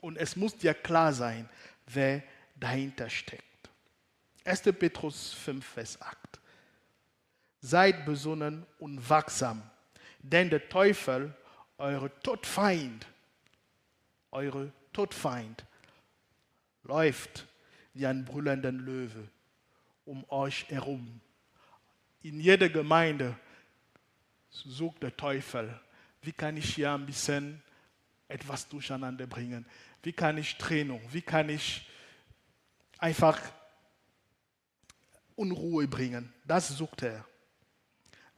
Und 0.00 0.16
es 0.16 0.36
muss 0.36 0.56
dir 0.56 0.74
klar 0.74 1.12
sein, 1.12 1.48
wer 1.86 2.22
dahinter 2.56 3.08
steckt. 3.10 3.44
1. 4.44 4.62
Petrus 4.62 5.32
5, 5.32 5.64
Vers 5.64 6.00
8. 6.00 6.16
Seid 7.60 8.06
besonnen 8.06 8.66
und 8.78 9.08
wachsam, 9.08 9.62
denn 10.20 10.48
der 10.48 10.68
Teufel, 10.68 11.34
eure 11.76 12.10
Todfeind, 12.20 13.06
eure 14.30 14.72
Todfeind, 14.92 15.64
läuft 16.84 17.46
wie 17.92 18.06
ein 18.06 18.24
brüllender 18.24 18.72
Löwe 18.72 19.28
um 20.06 20.24
euch 20.30 20.68
herum. 20.68 21.20
In 22.22 22.40
jeder 22.40 22.68
Gemeinde 22.68 23.36
sucht 24.50 25.02
der 25.02 25.16
Teufel, 25.16 25.78
wie 26.22 26.32
kann 26.32 26.56
ich 26.56 26.74
hier 26.74 26.92
ein 26.92 27.06
bisschen 27.06 27.62
etwas 28.28 28.68
durcheinander 28.68 29.26
bringen? 29.26 29.66
Wie 30.02 30.12
kann 30.12 30.38
ich 30.38 30.56
Trennung? 30.56 31.00
Wie 31.10 31.22
kann 31.22 31.48
ich 31.48 31.86
einfach 32.98 33.40
Unruhe 35.34 35.88
bringen? 35.88 36.32
Das 36.44 36.68
sucht 36.68 37.02
er. 37.02 37.24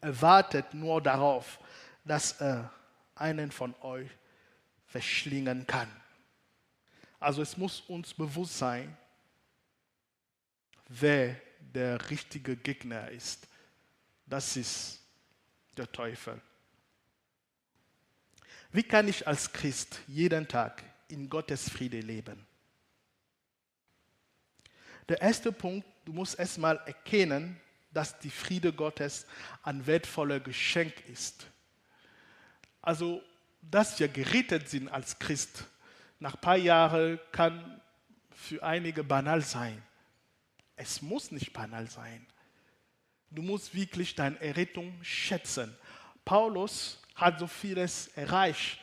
Er 0.00 0.20
wartet 0.20 0.74
nur 0.74 1.00
darauf, 1.00 1.58
dass 2.04 2.40
er 2.40 2.72
einen 3.14 3.50
von 3.50 3.74
euch 3.82 4.10
verschlingen 4.86 5.66
kann. 5.66 5.88
Also 7.20 7.42
es 7.42 7.56
muss 7.56 7.80
uns 7.82 8.14
bewusst 8.14 8.58
sein, 8.58 8.96
wer 10.88 11.36
der 11.60 12.10
richtige 12.10 12.56
Gegner 12.56 13.08
ist. 13.10 13.46
Das 14.26 14.56
ist 14.56 15.00
der 15.76 15.90
Teufel. 15.90 16.40
Wie 18.72 18.82
kann 18.82 19.06
ich 19.06 19.26
als 19.26 19.52
Christ 19.52 20.00
jeden 20.06 20.48
Tag 20.48 20.82
in 21.08 21.28
Gottes 21.28 21.68
Friede 21.68 22.00
leben? 22.00 22.46
Der 25.08 25.20
erste 25.20 25.52
Punkt, 25.52 25.86
du 26.06 26.12
musst 26.12 26.38
erstmal 26.38 26.78
erkennen, 26.86 27.60
dass 27.92 28.18
die 28.18 28.30
Friede 28.30 28.72
Gottes 28.72 29.26
ein 29.62 29.86
wertvoller 29.86 30.40
Geschenk 30.40 30.94
ist. 31.08 31.46
Also 32.80 33.22
dass 33.60 34.00
wir 34.00 34.08
gerettet 34.08 34.68
sind 34.68 34.88
als 34.88 35.18
Christ, 35.18 35.64
nach 36.18 36.34
ein 36.34 36.40
paar 36.40 36.56
Jahren 36.56 37.20
kann 37.30 37.80
für 38.34 38.62
einige 38.62 39.04
banal 39.04 39.42
sein. 39.42 39.82
Es 40.76 41.02
muss 41.02 41.30
nicht 41.30 41.52
banal 41.52 41.88
sein. 41.88 42.26
Du 43.30 43.42
musst 43.42 43.74
wirklich 43.74 44.14
deine 44.14 44.40
Errettung 44.40 44.98
schätzen. 45.02 45.76
Paulus 46.24 47.01
hat 47.14 47.38
so 47.38 47.47
vieles 47.47 48.09
erreicht 48.09 48.78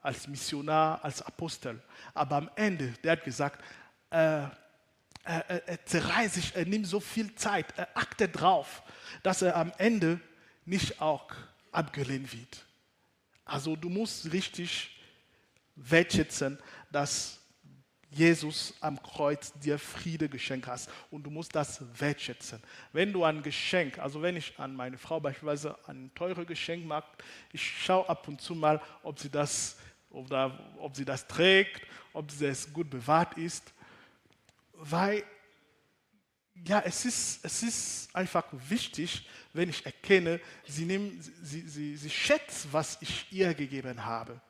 als 0.00 0.26
Missionar, 0.26 1.04
als 1.04 1.22
Apostel. 1.22 1.82
Aber 2.14 2.36
am 2.36 2.50
Ende, 2.56 2.92
der 3.02 3.12
hat 3.12 3.24
gesagt, 3.24 3.62
äh, 4.10 4.46
er, 5.24 5.68
er 5.68 5.84
zerreißt 5.84 6.34
sich, 6.34 6.56
er 6.56 6.64
nimmt 6.64 6.86
so 6.86 7.00
viel 7.00 7.34
Zeit, 7.34 7.66
er 7.76 7.88
achtet 7.94 8.40
drauf, 8.40 8.82
dass 9.22 9.42
er 9.42 9.56
am 9.56 9.72
Ende 9.76 10.20
nicht 10.64 11.00
auch 11.00 11.30
abgelehnt 11.72 12.32
wird. 12.32 12.64
Also 13.44 13.76
du 13.76 13.88
musst 13.88 14.32
richtig 14.32 14.98
wertschätzen, 15.76 16.58
dass 16.90 17.40
Jesus 18.10 18.74
am 18.80 19.02
Kreuz 19.02 19.52
dir 19.52 19.78
Friede 19.78 20.28
geschenkt 20.28 20.66
hast 20.66 20.90
und 21.10 21.24
du 21.24 21.30
musst 21.30 21.54
das 21.54 21.82
wertschätzen. 21.98 22.62
Wenn 22.92 23.12
du 23.12 23.24
ein 23.24 23.42
Geschenk, 23.42 23.98
also 23.98 24.22
wenn 24.22 24.36
ich 24.36 24.58
an 24.58 24.74
meine 24.74 24.96
Frau 24.96 25.20
beispielsweise 25.20 25.76
ein 25.86 26.10
teures 26.14 26.46
Geschenk 26.46 26.86
mag, 26.86 27.04
ich 27.52 27.62
schaue 27.62 28.08
ab 28.08 28.26
und 28.28 28.40
zu 28.40 28.54
mal, 28.54 28.80
ob 29.02 29.18
sie 29.18 29.30
das 29.30 29.76
oder 30.10 30.58
ob 30.78 30.96
sie 30.96 31.04
das 31.04 31.26
trägt, 31.26 31.82
ob 32.12 32.30
es 32.40 32.72
gut 32.72 32.88
bewahrt 32.88 33.36
ist, 33.36 33.72
weil 34.72 35.22
ja, 36.66 36.80
es 36.84 37.04
ist, 37.04 37.44
es 37.44 37.62
ist 37.62 38.16
einfach 38.16 38.44
wichtig, 38.68 39.28
wenn 39.52 39.68
ich 39.68 39.84
erkenne, 39.84 40.40
sie, 40.66 40.84
nehmen, 40.86 41.20
sie, 41.42 41.60
sie, 41.60 41.96
sie 41.96 42.10
schätzt, 42.10 42.72
was 42.72 42.98
ich 43.00 43.26
ihr 43.30 43.54
gegeben 43.54 44.04
habe. 44.04 44.40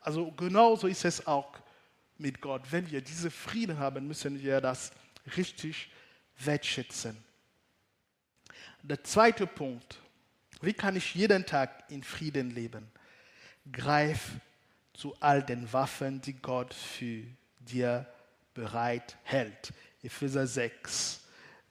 Also 0.00 0.30
genauso 0.30 0.86
ist 0.86 1.04
es 1.04 1.26
auch 1.26 1.52
mit 2.18 2.40
Gott. 2.40 2.62
Wenn 2.70 2.90
wir 2.90 3.00
diese 3.00 3.30
Frieden 3.30 3.78
haben, 3.78 4.06
müssen 4.06 4.42
wir 4.42 4.60
das 4.60 4.92
richtig 5.36 5.90
wertschätzen. 6.38 7.16
Der 8.82 9.02
zweite 9.04 9.46
Punkt, 9.46 9.98
wie 10.60 10.72
kann 10.72 10.96
ich 10.96 11.14
jeden 11.14 11.46
Tag 11.46 11.84
in 11.90 12.02
Frieden 12.02 12.50
leben? 12.50 12.90
Greif 13.70 14.32
zu 14.92 15.14
all 15.20 15.42
den 15.42 15.72
Waffen, 15.72 16.20
die 16.20 16.34
Gott 16.34 16.74
für 16.74 17.22
dir 17.60 18.06
bereit 18.54 19.16
hält. 19.22 19.72
Epheser 20.02 20.46
6, 20.46 21.20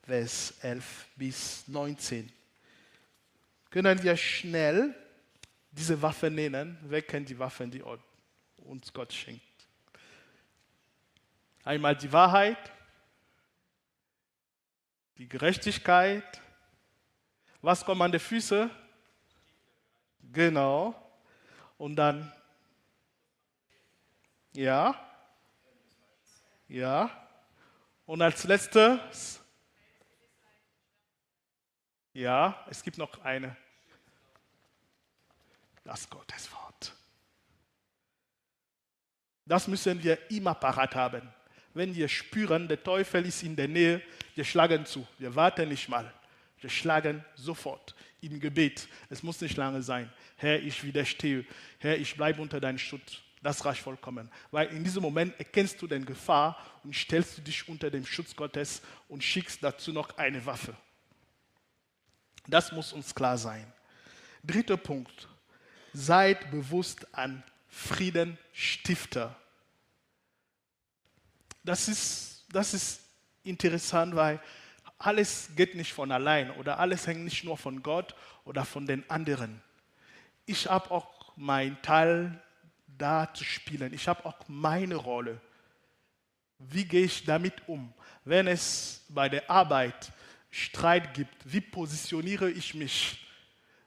Vers 0.03 0.53
11 0.61 1.07
bis 1.15 1.67
19. 1.67 2.31
Können 3.69 4.01
wir 4.03 4.15
schnell 4.15 4.95
diese 5.71 6.01
Waffe 6.01 6.29
nennen? 6.31 6.77
Wer 6.83 7.01
kennt 7.01 7.29
die 7.29 7.37
Waffen, 7.39 7.69
die 7.71 7.83
uns 8.57 8.93
Gott 8.93 9.11
schenkt? 9.11 9.46
Einmal 11.67 11.97
die 11.97 12.13
Wahrheit, 12.13 12.71
die 15.17 15.27
Gerechtigkeit. 15.27 16.41
Was 17.61 17.83
kommt 17.83 18.01
an 18.01 18.09
die 18.13 18.19
Füße? 18.19 18.69
Genau. 20.31 20.95
Und 21.77 21.97
dann, 21.97 22.31
ja, 24.53 24.95
ja. 26.69 27.09
Und 28.05 28.21
als 28.21 28.45
letztes, 28.45 29.41
ja, 32.13 32.65
es 32.69 32.81
gibt 32.81 32.97
noch 32.97 33.19
eine. 33.25 33.57
Das 35.83 36.09
Gotteswort. 36.09 36.93
Das 39.45 39.67
müssen 39.67 40.01
wir 40.01 40.31
immer 40.31 40.55
parat 40.55 40.95
haben. 40.95 41.33
Wenn 41.77 41.93
wir 41.93 42.07
spüren, 42.07 42.67
der 42.67 42.81
Teufel 42.81 43.23
ist 43.27 43.43
in 43.43 43.55
der 43.55 43.67
Nähe, 43.67 44.01
wir 44.33 44.43
schlagen 44.43 44.83
zu. 44.83 45.05
Wir 45.19 45.35
warten 45.35 45.69
nicht 45.69 45.87
mal. 45.87 46.11
Wir 46.59 46.71
schlagen 46.71 47.23
sofort 47.35 47.93
im 48.19 48.39
Gebet. 48.39 48.87
Es 49.11 49.21
muss 49.21 49.39
nicht 49.41 49.55
lange 49.57 49.83
sein. 49.83 50.11
Herr, 50.37 50.59
ich 50.59 50.83
widerstehe. 50.83 51.45
Herr, 51.77 51.95
ich 51.95 52.15
bleibe 52.15 52.41
unter 52.41 52.59
deinem 52.59 52.79
Schutz. 52.79 53.19
Das 53.43 53.63
reicht 53.63 53.81
vollkommen. 53.81 54.31
Weil 54.49 54.69
in 54.69 54.83
diesem 54.83 55.03
Moment 55.03 55.37
erkennst 55.37 55.79
du 55.79 55.85
den 55.85 56.03
Gefahr 56.03 56.57
und 56.83 56.95
stellst 56.95 57.37
du 57.37 57.43
dich 57.43 57.69
unter 57.69 57.91
dem 57.91 58.07
Schutz 58.07 58.35
Gottes 58.35 58.81
und 59.07 59.23
schickst 59.23 59.61
dazu 59.61 59.93
noch 59.93 60.17
eine 60.17 60.43
Waffe. 60.47 60.75
Das 62.47 62.71
muss 62.71 62.91
uns 62.91 63.13
klar 63.13 63.37
sein. 63.37 63.71
Dritter 64.43 64.77
Punkt. 64.77 65.27
Seid 65.93 66.49
bewusst 66.49 67.13
an 67.13 67.43
Friedenstifter. 67.69 69.35
Das 71.67 71.89
ist, 71.89 72.45
das 72.49 72.73
ist 72.73 73.01
interessant, 73.43 74.15
weil 74.15 74.39
alles 74.97 75.49
geht 75.53 75.75
nicht 75.75 75.91
von 75.91 76.13
allein 76.13 76.49
oder 76.51 76.79
alles 76.79 77.05
hängt 77.05 77.25
nicht 77.25 77.43
nur 77.43 77.57
von 77.57 77.83
Gott 77.83 78.15
oder 78.45 78.63
von 78.63 78.85
den 78.85 79.07
anderen. 79.09 79.61
Ich 80.45 80.67
habe 80.67 80.89
auch 80.91 81.35
meinen 81.35 81.77
Teil 81.81 82.41
da 82.87 83.33
zu 83.33 83.43
spielen. 83.43 83.93
Ich 83.93 84.07
habe 84.07 84.25
auch 84.25 84.37
meine 84.47 84.95
Rolle. 84.95 85.41
Wie 86.57 86.85
gehe 86.85 87.03
ich 87.03 87.25
damit 87.25 87.67
um? 87.67 87.93
Wenn 88.23 88.47
es 88.47 89.03
bei 89.09 89.27
der 89.27 89.51
Arbeit 89.51 90.13
Streit 90.49 91.13
gibt, 91.13 91.35
wie 91.43 91.59
positioniere 91.59 92.49
ich 92.49 92.75
mich? 92.75 93.27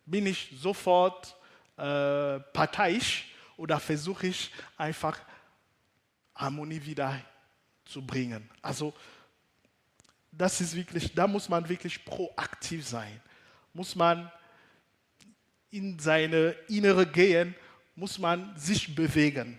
Bin 0.05 0.27
ich 0.27 0.53
sofort 0.55 1.35
äh, 1.79 2.41
parteiisch 2.41 3.31
oder 3.57 3.81
versuche 3.81 4.27
ich 4.27 4.51
einfach 4.77 5.19
Harmonie 6.35 6.85
wieder 6.85 7.19
zu 7.91 8.07
bringen? 8.07 8.49
Also 8.63 8.95
das 10.33 10.61
ist 10.61 10.75
wirklich, 10.75 11.15
da 11.15 11.27
muss 11.27 11.49
man 11.49 11.69
wirklich 11.69 12.05
proaktiv 12.05 12.87
sein. 12.87 13.21
Muss 13.73 13.95
man 13.95 14.31
in 15.71 15.99
seine 15.99 16.51
Innere 16.69 17.07
gehen, 17.07 17.55
muss 17.95 18.19
man 18.19 18.57
sich 18.57 18.95
bewegen. 18.95 19.59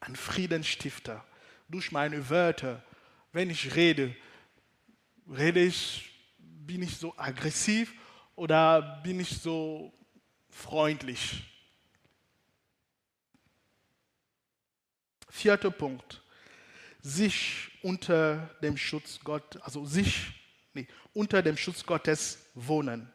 Ein 0.00 0.16
Friedensstifter 0.16 1.24
durch 1.68 1.92
meine 1.92 2.28
Wörter, 2.30 2.82
wenn 3.32 3.50
ich 3.50 3.74
rede, 3.74 4.14
rede 5.28 5.60
ich, 5.60 6.10
bin 6.38 6.82
ich 6.82 6.96
so 6.96 7.14
aggressiv 7.16 7.92
oder 8.34 9.00
bin 9.02 9.20
ich 9.20 9.40
so 9.40 9.92
freundlich? 10.50 11.44
Vierter 15.28 15.70
Punkt. 15.70 16.22
Sich 17.08 17.70
unter 17.82 18.50
dem 18.62 18.76
Schutz 18.76 19.18
Gott, 19.24 19.58
also 19.62 19.86
sich 19.86 20.26
nee, 20.74 20.86
unter 21.14 21.42
dem 21.42 21.56
Schutz 21.56 21.86
Gottes 21.86 22.50
wohnen. 22.54 23.10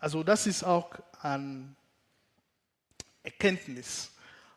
Also 0.00 0.24
das 0.24 0.48
ist 0.48 0.64
auch 0.64 0.90
ein 1.22 1.76
Erkenntnis. 3.22 4.12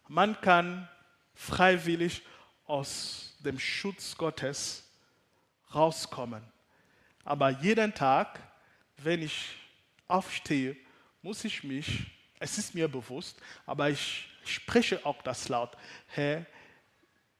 Man 0.08 0.40
kann 0.42 0.90
freiwillig 1.36 2.24
aus 2.66 3.38
dem 3.42 3.60
Schutz 3.60 4.18
Gottes 4.18 4.84
rauskommen. 5.76 6.44
Aber 7.24 7.52
jeden 7.52 7.94
Tag, 7.94 8.40
wenn 8.98 9.22
ich 9.22 9.58
aufstehe, 10.08 10.76
muss 11.22 11.46
ich 11.46 11.64
mich, 11.64 12.08
es 12.40 12.58
ist 12.58 12.74
mir 12.74 12.88
bewusst, 12.88 13.40
aber 13.68 13.92
ich 13.92 14.28
spreche 14.44 15.06
auch 15.06 15.22
das 15.22 15.50
laut, 15.50 15.78
Herr, 16.08 16.48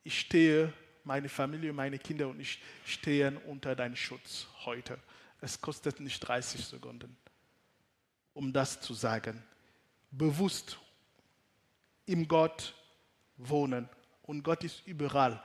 ich 0.04 0.20
stehe, 0.20 0.72
meine 1.04 1.30
Familie, 1.30 1.74
meine 1.74 1.98
Kinder 1.98 2.28
und 2.28 2.40
ich 2.40 2.62
stehen 2.86 3.38
unter 3.38 3.76
deinem 3.76 3.96
Schutz 3.96 4.48
heute. 4.66 5.00
Es 5.40 5.60
kostet 5.60 6.00
nicht 6.00 6.20
30 6.20 6.66
Sekunden, 6.66 7.16
um 8.34 8.54
das 8.54 8.80
zu 8.80 8.94
sagen. 8.94 9.42
Bewusst 10.12 10.78
im 12.06 12.28
Gott 12.28 12.74
wohnen. 13.38 13.90
Und 14.24 14.44
Gott 14.44 14.64
ist 14.64 14.86
überall. 14.86 15.42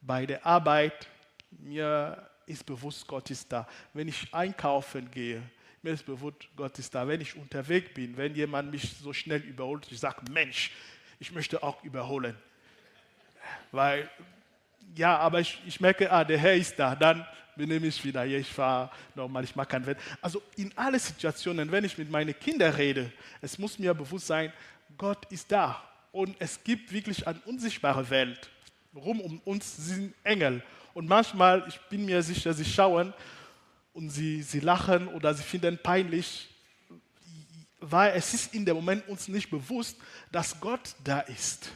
Bei 0.00 0.26
der 0.26 0.44
Arbeit, 0.44 1.08
mir 1.50 2.28
ist 2.46 2.64
bewusst, 2.64 3.06
Gott 3.06 3.30
ist 3.30 3.50
da. 3.50 3.68
Wenn 3.92 4.08
ich 4.08 4.32
einkaufen 4.32 5.10
gehe, 5.10 5.42
mir 5.82 5.92
ist 5.92 6.06
bewusst, 6.06 6.48
Gott 6.56 6.78
ist 6.78 6.94
da. 6.94 7.06
Wenn 7.06 7.20
ich 7.20 7.36
unterwegs 7.36 7.92
bin, 7.94 8.16
wenn 8.16 8.34
jemand 8.34 8.70
mich 8.70 8.96
so 8.98 9.12
schnell 9.12 9.40
überholt, 9.42 9.86
ich 9.90 10.00
sage, 10.00 10.22
Mensch, 10.30 10.72
ich 11.18 11.32
möchte 11.32 11.62
auch 11.62 11.82
überholen. 11.84 12.36
Weil, 13.70 14.10
ja, 14.94 15.18
aber 15.18 15.40
ich, 15.40 15.60
ich 15.66 15.80
merke, 15.80 16.10
ah, 16.10 16.24
der 16.24 16.38
Herr 16.38 16.54
ist 16.54 16.78
da, 16.78 16.94
dann 16.94 17.26
benehme 17.56 17.86
ich 17.86 18.04
wieder. 18.04 18.24
Ja, 18.24 18.38
ich 18.38 18.48
fahre 18.48 18.90
normal, 19.14 19.44
ich 19.44 19.56
mache 19.56 19.68
keinen 19.68 19.86
Wert. 19.86 19.98
Also 20.20 20.42
in 20.56 20.76
allen 20.76 20.98
Situationen, 20.98 21.70
wenn 21.72 21.84
ich 21.84 21.98
mit 21.98 22.10
meinen 22.10 22.38
Kindern 22.38 22.74
rede, 22.74 23.12
es 23.40 23.58
muss 23.58 23.78
mir 23.78 23.94
bewusst 23.94 24.26
sein, 24.26 24.52
Gott 24.96 25.30
ist 25.30 25.50
da. 25.50 25.82
Und 26.12 26.36
es 26.38 26.62
gibt 26.62 26.92
wirklich 26.92 27.26
eine 27.26 27.40
unsichtbare 27.44 28.08
Welt. 28.08 28.50
Rum 28.94 29.20
um 29.20 29.38
uns 29.40 29.76
sind 29.76 30.14
Engel. 30.24 30.62
Und 30.94 31.06
manchmal, 31.08 31.64
ich 31.68 31.78
bin 31.90 32.06
mir 32.06 32.22
sicher, 32.22 32.54
sie 32.54 32.64
schauen 32.64 33.12
und 33.92 34.08
sie, 34.10 34.42
sie 34.42 34.60
lachen 34.60 35.08
oder 35.08 35.34
sie 35.34 35.42
finden 35.42 35.78
peinlich, 35.82 36.48
weil 37.80 38.12
es 38.16 38.32
ist 38.32 38.54
in 38.54 38.64
dem 38.64 38.76
Moment 38.76 39.06
uns 39.08 39.28
nicht 39.28 39.50
bewusst, 39.50 39.98
dass 40.32 40.58
Gott 40.58 40.94
da 41.04 41.20
ist. 41.20 41.70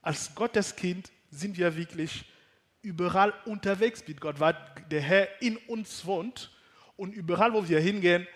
Als 0.00 0.34
Gotteskind 0.34 1.10
sind 1.30 1.56
wir 1.56 1.76
wirklich 1.76 2.24
überall 2.82 3.32
unterwegs 3.44 4.02
mit 4.06 4.20
Gott, 4.20 4.40
weil 4.40 4.56
der 4.90 5.00
Herr 5.00 5.42
in 5.42 5.56
uns 5.56 6.04
wohnt 6.04 6.50
und 6.96 7.12
überall, 7.12 7.52
wo 7.52 7.68
wir 7.68 7.80
hingehen, 7.80 8.26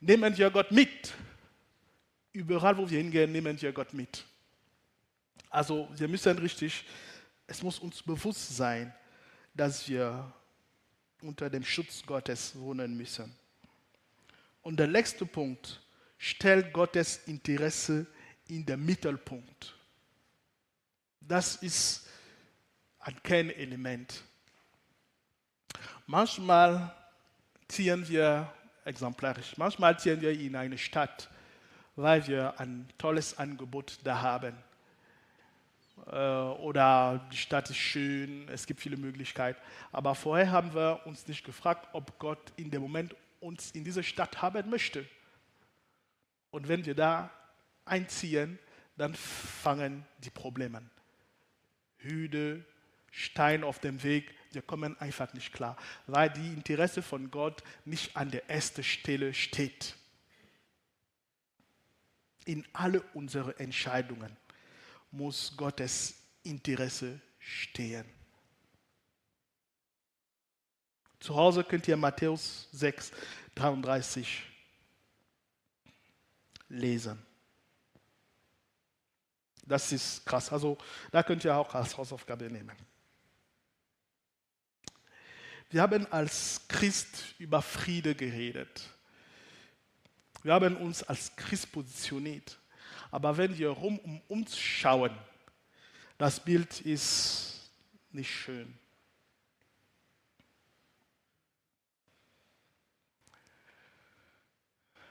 nehmen 0.00 0.36
wir 0.36 0.50
Gott 0.50 0.70
mit. 0.70 1.12
Überall, 2.32 2.76
wo 2.76 2.88
wir 2.88 2.98
hingehen, 2.98 3.32
nehmen 3.32 3.60
wir 3.60 3.72
Gott 3.72 3.92
mit. 3.92 4.24
Also 5.50 5.88
wir 5.96 6.08
müssen 6.08 6.38
richtig, 6.38 6.84
es 7.46 7.62
muss 7.62 7.78
uns 7.78 8.02
bewusst 8.02 8.56
sein, 8.56 8.92
dass 9.54 9.88
wir 9.88 10.32
unter 11.20 11.50
dem 11.50 11.64
Schutz 11.64 12.02
Gottes 12.04 12.58
wohnen 12.58 12.96
müssen. 12.96 13.32
Und 14.62 14.78
der 14.78 14.86
letzte 14.86 15.26
Punkt 15.26 15.80
stellt 16.18 16.72
Gottes 16.72 17.20
Interesse 17.26 18.06
in 18.48 18.64
den 18.64 18.84
Mittelpunkt. 18.84 19.74
Das 21.20 21.56
ist 21.56 22.08
ein 23.02 23.22
Kernelement. 23.22 24.22
Manchmal 26.06 26.94
ziehen 27.68 28.08
wir 28.08 28.52
exemplarisch, 28.84 29.56
manchmal 29.56 29.98
ziehen 29.98 30.20
wir 30.20 30.38
in 30.38 30.56
eine 30.56 30.78
Stadt, 30.78 31.28
weil 31.96 32.26
wir 32.26 32.58
ein 32.58 32.88
tolles 32.98 33.38
Angebot 33.38 33.98
da 34.04 34.20
haben. 34.20 34.56
Äh, 36.06 36.16
oder 36.16 37.28
die 37.32 37.36
Stadt 37.36 37.70
ist 37.70 37.76
schön, 37.76 38.48
es 38.48 38.66
gibt 38.66 38.80
viele 38.80 38.96
Möglichkeiten. 38.96 39.60
Aber 39.90 40.14
vorher 40.14 40.50
haben 40.50 40.74
wir 40.74 41.00
uns 41.04 41.26
nicht 41.26 41.44
gefragt, 41.44 41.88
ob 41.92 42.18
Gott 42.18 42.52
in 42.56 42.70
dem 42.70 42.82
Moment 42.82 43.14
uns 43.40 43.72
in 43.72 43.84
diese 43.84 44.02
Stadt 44.02 44.42
haben 44.42 44.70
möchte. 44.70 45.06
Und 46.50 46.68
wenn 46.68 46.84
wir 46.84 46.94
da 46.94 47.30
einziehen, 47.84 48.58
dann 48.96 49.14
fangen 49.14 50.04
die 50.18 50.30
Probleme 50.30 50.78
an. 50.78 50.90
Hüde, 51.98 52.64
Stein 53.12 53.62
auf 53.62 53.78
dem 53.78 54.02
Weg, 54.02 54.34
wir 54.52 54.62
kommen 54.62 54.98
einfach 54.98 55.32
nicht 55.34 55.52
klar, 55.52 55.76
weil 56.06 56.30
die 56.30 56.52
Interesse 56.52 57.02
von 57.02 57.30
Gott 57.30 57.62
nicht 57.84 58.16
an 58.16 58.30
der 58.30 58.48
ersten 58.50 58.82
Stelle 58.82 59.34
steht. 59.34 59.94
In 62.46 62.66
alle 62.72 63.02
unsere 63.14 63.58
Entscheidungen 63.60 64.36
muss 65.10 65.56
Gottes 65.56 66.14
Interesse 66.42 67.20
stehen. 67.38 68.06
Zu 71.20 71.36
Hause 71.36 71.62
könnt 71.62 71.86
ihr 71.86 71.96
Matthäus 71.96 72.68
6, 72.72 73.12
33 73.54 74.42
lesen. 76.68 77.24
Das 79.64 79.92
ist 79.92 80.26
krass. 80.26 80.50
Also 80.50 80.76
da 81.12 81.22
könnt 81.22 81.44
ihr 81.44 81.54
auch 81.54 81.72
als 81.74 81.96
Hausaufgabe 81.96 82.50
nehmen. 82.50 82.76
Wir 85.72 85.80
haben 85.80 86.06
als 86.12 86.60
Christ 86.68 87.34
über 87.38 87.62
Friede 87.62 88.14
geredet. 88.14 88.90
Wir 90.42 90.52
haben 90.52 90.76
uns 90.76 91.02
als 91.02 91.34
Christ 91.34 91.72
positioniert. 91.72 92.58
Aber 93.10 93.38
wenn 93.38 93.56
wir 93.56 93.70
rum 93.70 93.98
um 94.00 94.20
uns 94.28 94.58
schauen, 94.58 95.16
das 96.18 96.44
Bild 96.44 96.82
ist 96.82 97.70
nicht 98.10 98.30
schön. 98.30 98.78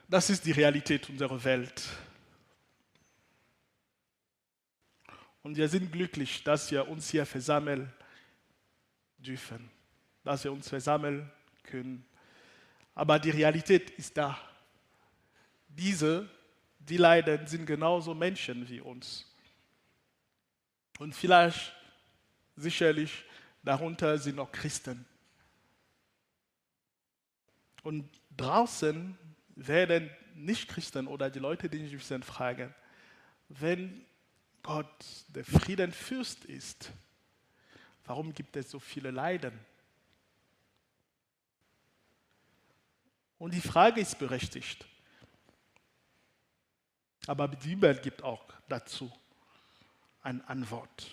Das 0.08 0.30
ist 0.30 0.46
die 0.46 0.52
Realität 0.52 1.10
unserer 1.10 1.44
Welt. 1.44 1.82
Und 5.42 5.58
wir 5.58 5.68
sind 5.68 5.92
glücklich, 5.92 6.44
dass 6.44 6.70
wir 6.70 6.88
uns 6.88 7.10
hier 7.10 7.26
versammeln 7.26 7.92
dürfen 9.18 9.72
dass 10.24 10.44
wir 10.44 10.52
uns 10.52 10.70
versammeln 10.70 11.30
können. 11.64 12.06
Aber 12.96 13.20
die 13.20 13.30
Realität 13.30 13.90
ist 13.92 14.18
da. 14.18 14.38
Diese, 15.68 16.30
die 16.80 16.98
leiden, 16.98 17.48
sind 17.48 17.66
genauso 17.66 18.14
Menschen 18.14 18.68
wie 18.70 18.82
uns. 18.82 19.26
Und 21.00 21.16
vielleicht, 21.16 21.74
sicherlich, 22.56 23.24
darunter 23.64 24.18
sind 24.18 24.40
auch 24.40 24.52
Christen. 24.52 25.06
Und 27.84 28.10
draußen 28.38 29.18
werden 29.56 30.10
Nicht-Christen 30.36 31.08
oder 31.08 31.30
die 31.30 31.40
Leute, 31.40 31.70
die 31.70 31.80
nicht 31.80 31.94
wissen, 31.94 32.24
fragen, 32.24 32.74
wenn 33.50 34.06
Gott 34.64 35.06
der 35.30 35.44
Friedenfürst 35.44 36.46
ist, 36.46 36.92
warum 38.06 38.34
gibt 38.34 38.56
es 38.56 38.70
so 38.70 38.80
viele 38.80 39.12
Leiden? 39.12 39.58
Und 43.42 43.56
die 43.56 43.60
Frage 43.60 44.00
ist 44.00 44.20
berechtigt. 44.20 44.86
Aber 47.26 47.48
die 47.48 47.70
Bibel 47.70 47.96
gibt 47.96 48.22
auch 48.22 48.46
dazu 48.70 49.12
eine 50.22 50.48
Antwort. 50.48 51.10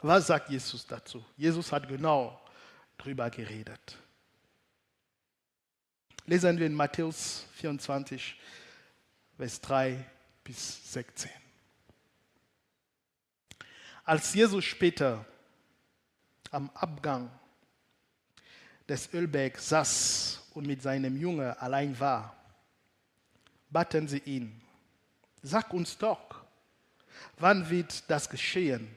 Was 0.00 0.26
sagt 0.26 0.50
Jesus 0.50 0.84
dazu? 0.84 1.24
Jesus 1.36 1.70
hat 1.70 1.86
genau 1.86 2.44
darüber 2.96 3.30
geredet. 3.30 3.96
Lesen 6.26 6.58
wir 6.58 6.66
in 6.66 6.74
Matthäus 6.74 7.46
24, 7.52 8.40
Vers 9.36 9.60
3 9.60 10.04
bis 10.42 10.92
16. 10.94 11.30
Als 14.02 14.34
Jesus 14.34 14.64
später 14.64 15.24
am 16.50 16.70
Abgang 16.70 17.30
des 18.88 19.12
Ölbergs 19.12 19.68
saß 19.68 20.42
und 20.54 20.66
mit 20.66 20.82
seinem 20.82 21.16
Jungen 21.16 21.50
allein 21.58 21.98
war, 22.00 22.34
baten 23.70 24.08
sie 24.08 24.22
ihn, 24.24 24.60
sag 25.42 25.72
uns 25.72 25.98
doch, 25.98 26.42
wann 27.36 27.68
wird 27.68 28.08
das 28.10 28.28
geschehen? 28.28 28.88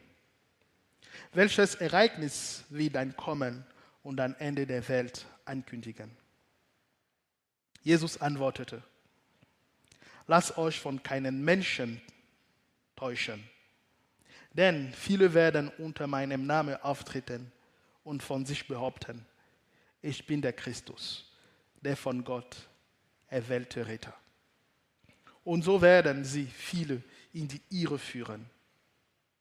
Welches 1.34 1.75
Ereignis 1.75 2.63
wird 2.69 2.95
ein 2.95 3.15
Kommen 3.15 3.65
und 4.04 4.19
ein 4.19 4.36
Ende 4.39 4.65
der 4.65 4.88
Welt 4.88 5.25
ankündigen? 5.45 6.12
Jesus 7.84 8.19
antwortete, 8.19 8.82
lasst 10.27 10.58
euch 10.58 10.80
von 10.80 11.01
keinen 11.01 11.43
Menschen 11.43 12.01
täuschen. 12.95 13.43
Denn 14.54 14.93
viele 14.93 15.34
werden 15.34 15.69
unter 15.77 16.08
meinem 16.08 16.45
Namen 16.45 16.75
auftreten 16.82 17.51
und 18.04 18.21
von 18.21 18.45
sich 18.45 18.67
behaupten, 18.67 19.25
ich 20.02 20.26
bin 20.26 20.42
der 20.42 20.54
Christus, 20.54 21.26
der 21.82 21.96
von 21.96 22.24
Gott 22.24 22.56
erwählte 23.28 23.88
Ritter. 23.88 24.14
Und 25.44 25.64
so 25.64 25.82
werden 25.82 26.24
sie 26.24 26.46
viele 26.46 27.02
in 27.34 27.48
die 27.48 27.62
Irre 27.70 27.98
führen. 27.98 28.50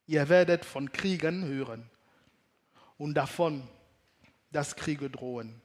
Ihr 0.06 0.28
werdet 0.28 0.64
von 0.64 0.90
Kriegen 0.90 1.44
hören 1.44 1.88
und 2.98 3.14
davon, 3.14 3.66
dass 4.50 4.76
Kriege 4.76 5.10
drohen. 5.10 5.60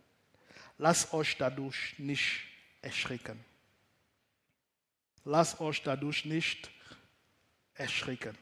Lasst 0.77 1.13
euch 1.13 1.37
dadurch 1.37 1.95
nicht 1.97 2.43
erschrecken. 2.81 3.43
Lasst 5.23 5.59
euch 5.59 5.81
dadurch 5.81 6.25
nicht 6.25 6.69
erschrecken. 7.73 8.37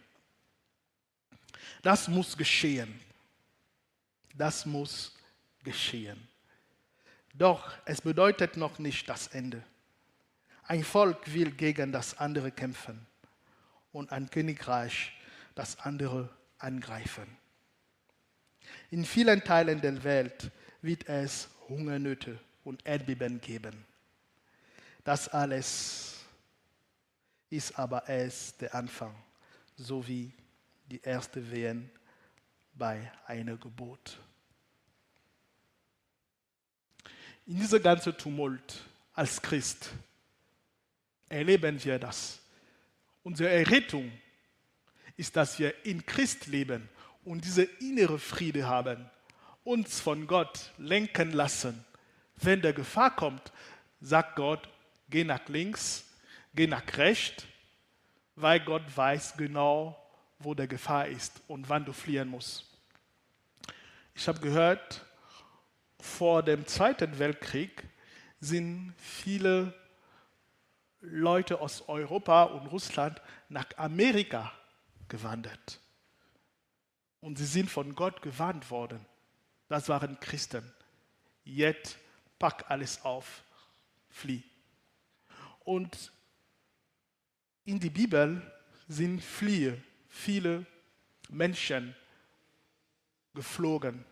Das 1.81 2.07
muss 2.07 2.35
geschehen. 2.35 2.99
Das 4.35 4.65
muss 4.65 5.15
geschehen. 5.63 6.27
Doch 7.33 7.73
es 7.85 8.01
bedeutet 8.01 8.57
noch 8.57 8.79
nicht 8.79 9.09
das 9.09 9.27
Ende. 9.27 9.63
Ein 10.63 10.83
Volk 10.83 11.33
will 11.33 11.51
gegen 11.51 11.91
das 11.91 12.17
andere 12.17 12.51
kämpfen 12.51 13.05
und 13.91 14.11
ein 14.11 14.29
Königreich 14.29 15.11
das 15.55 15.79
andere 15.79 16.29
angreifen. 16.59 17.37
In 18.91 19.03
vielen 19.03 19.43
Teilen 19.43 19.81
der 19.81 20.03
Welt 20.03 20.51
wird 20.81 21.09
es 21.09 21.49
Hungernöte 21.67 22.39
und 22.63 22.85
Erdbeben 22.85 23.41
geben. 23.41 23.85
Das 25.03 25.27
alles 25.27 26.23
ist 27.49 27.77
aber 27.77 28.07
erst 28.07 28.61
der 28.61 28.73
Anfang, 28.73 29.13
so 29.75 30.07
wie 30.07 30.31
die 30.85 31.01
erste 31.01 31.51
Wehen 31.51 31.89
bei 32.73 33.11
einer 33.25 33.57
Geburt. 33.57 34.19
In 37.45 37.59
dieser 37.59 37.81
ganzen 37.81 38.17
Tumult 38.17 38.81
als 39.13 39.41
Christ 39.41 39.89
erleben 41.27 41.83
wir 41.83 41.99
das. 41.99 42.39
Unsere 43.21 43.49
Errettung 43.49 44.11
ist, 45.17 45.35
dass 45.35 45.59
wir 45.59 45.85
in 45.85 46.05
Christ 46.05 46.47
leben 46.47 46.87
und 47.25 47.43
diese 47.43 47.63
innere 47.63 48.17
Friede 48.17 48.67
haben, 48.67 49.09
uns 49.65 49.99
von 49.99 50.25
Gott 50.25 50.71
lenken 50.77 51.31
lassen. 51.31 51.83
Wenn 52.37 52.61
der 52.61 52.73
Gefahr 52.73 53.15
kommt, 53.15 53.51
sagt 53.99 54.35
Gott, 54.37 54.69
geh 55.09 55.25
nach 55.25 55.47
links, 55.49 56.05
geh 56.55 56.67
nach 56.67 56.83
rechts, 56.97 57.45
weil 58.35 58.61
Gott 58.61 58.83
weiß 58.95 59.35
genau, 59.35 59.97
wo 60.39 60.53
der 60.53 60.67
Gefahr 60.67 61.07
ist 61.07 61.41
und 61.47 61.67
wann 61.67 61.85
du 61.85 61.91
fliehen 61.91 62.29
musst. 62.29 62.65
Ich 64.15 64.27
habe 64.27 64.39
gehört, 64.39 65.05
vor 66.03 66.43
dem 66.43 66.67
Zweiten 66.67 67.17
Weltkrieg 67.17 67.87
sind 68.41 68.93
viele 68.97 69.73
Leute 70.99 71.61
aus 71.61 71.87
Europa 71.87 72.43
und 72.43 72.67
Russland 72.67 73.21
nach 73.47 73.65
Amerika 73.77 74.51
gewandert. 75.07 75.79
Und 77.21 77.37
sie 77.37 77.45
sind 77.45 77.71
von 77.71 77.95
Gott 77.95 78.21
gewarnt 78.21 78.69
worden. 78.69 79.03
Das 79.69 79.87
waren 79.87 80.19
Christen. 80.19 80.69
Jetzt 81.45 81.97
pack 82.37 82.69
alles 82.69 83.01
auf, 83.05 83.41
flieh. 84.09 84.43
Und 85.63 86.11
in 87.63 87.79
die 87.79 87.89
Bibel 87.89 88.41
sind 88.89 89.23
fliehe 89.23 89.81
viele 90.09 90.65
Menschen 91.29 91.95
geflogen, 93.33 94.03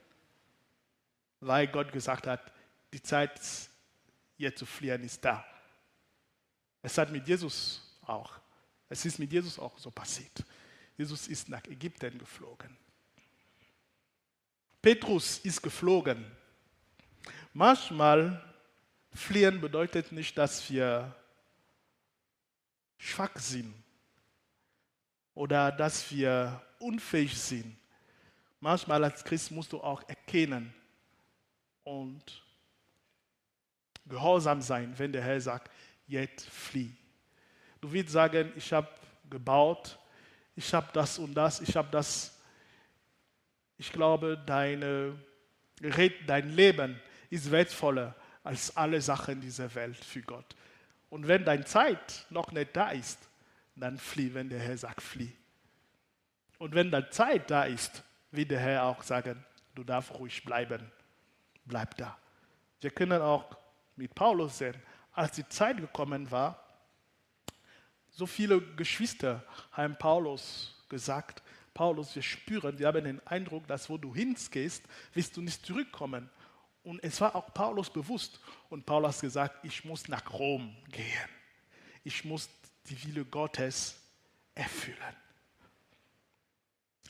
weil 1.41 1.67
Gott 1.67 1.91
gesagt 1.91 2.27
hat, 2.27 2.51
die 2.93 3.01
Zeit 3.01 3.39
jetzt 4.37 4.59
zu 4.59 4.65
fliehen 4.65 5.03
ist 5.03 5.23
da. 5.25 5.43
Es 6.81 6.97
hat 6.97 7.11
mit 7.11 7.27
Jesus 7.27 7.81
auch, 8.03 8.39
es 8.87 9.05
ist 9.05 9.19
mit 9.19 9.31
Jesus 9.31 9.59
auch 9.59 9.77
so 9.77 9.91
passiert. 9.91 10.43
Jesus 10.97 11.27
ist 11.27 11.49
nach 11.49 11.63
Ägypten 11.65 12.17
geflogen. 12.17 12.77
Petrus 14.81 15.39
ist 15.39 15.61
geflogen. 15.61 16.25
Manchmal 17.53 18.43
fliehen 19.13 19.59
bedeutet 19.61 20.11
nicht, 20.11 20.37
dass 20.37 20.69
wir 20.69 21.15
schwach 22.97 23.35
sind 23.37 23.73
oder 25.33 25.71
dass 25.71 26.11
wir 26.11 26.61
unfähig 26.79 27.37
sind. 27.37 27.77
Manchmal 28.59 29.03
als 29.03 29.23
Christ 29.23 29.51
musst 29.51 29.71
du 29.71 29.81
auch 29.81 30.07
erkennen 30.07 30.73
und 31.83 32.43
gehorsam 34.05 34.61
sein, 34.61 34.93
wenn 34.97 35.11
der 35.11 35.23
Herr 35.23 35.39
sagt, 35.39 35.71
jetzt 36.07 36.47
flieh. 36.49 36.95
Du 37.79 37.91
wirst 37.91 38.09
sagen, 38.09 38.51
ich 38.55 38.71
habe 38.73 38.87
gebaut, 39.29 39.97
ich 40.55 40.73
habe 40.73 40.87
das 40.93 41.17
und 41.17 41.33
das, 41.33 41.61
ich 41.61 41.75
habe 41.75 41.89
das. 41.91 42.37
Ich 43.77 43.91
glaube, 43.91 44.41
deine, 44.45 45.17
dein 46.27 46.49
Leben 46.49 47.01
ist 47.29 47.49
wertvoller 47.49 48.15
als 48.43 48.75
alle 48.75 49.01
Sachen 49.01 49.41
dieser 49.41 49.73
Welt 49.73 49.97
für 49.97 50.21
Gott. 50.21 50.55
Und 51.09 51.27
wenn 51.27 51.43
deine 51.43 51.65
Zeit 51.65 52.25
noch 52.29 52.51
nicht 52.51 52.75
da 52.75 52.91
ist, 52.91 53.17
dann 53.75 53.97
flieh, 53.97 54.33
wenn 54.33 54.49
der 54.49 54.59
Herr 54.59 54.77
sagt, 54.77 55.01
flieh. 55.01 55.31
Und 56.59 56.75
wenn 56.75 56.91
dann 56.91 57.11
Zeit 57.11 57.49
da 57.49 57.63
ist, 57.63 58.03
wird 58.29 58.51
der 58.51 58.59
Herr 58.59 58.83
auch 58.83 59.01
sagen, 59.01 59.43
du 59.73 59.83
darfst 59.83 60.13
ruhig 60.13 60.43
bleiben. 60.43 60.91
Bleib 61.71 61.95
da. 61.95 62.17
Wir 62.81 62.91
können 62.91 63.21
auch 63.21 63.45
mit 63.95 64.13
Paulus 64.13 64.57
sehen, 64.57 64.75
als 65.13 65.37
die 65.37 65.47
Zeit 65.47 65.77
gekommen 65.77 66.29
war, 66.29 66.61
so 68.09 68.25
viele 68.25 68.59
Geschwister 68.75 69.41
haben 69.71 69.95
Paulus 69.95 70.75
gesagt, 70.89 71.41
Paulus, 71.73 72.13
wir 72.13 72.23
spüren, 72.23 72.77
wir 72.77 72.87
haben 72.87 73.05
den 73.05 73.25
Eindruck, 73.25 73.65
dass 73.67 73.89
wo 73.89 73.97
du 73.97 74.13
hingehst, 74.13 74.83
wirst 75.13 75.37
du 75.37 75.41
nicht 75.41 75.65
zurückkommen. 75.65 76.29
Und 76.83 77.01
es 77.05 77.21
war 77.21 77.37
auch 77.37 77.53
Paulus 77.53 77.89
bewusst. 77.89 78.41
Und 78.69 78.85
Paulus 78.85 79.15
hat 79.15 79.21
gesagt, 79.21 79.63
ich 79.63 79.85
muss 79.85 80.09
nach 80.09 80.29
Rom 80.33 80.75
gehen. 80.89 81.29
Ich 82.03 82.25
muss 82.25 82.49
die 82.89 83.01
Wille 83.05 83.23
Gottes 83.23 83.97
erfüllen. 84.55 85.15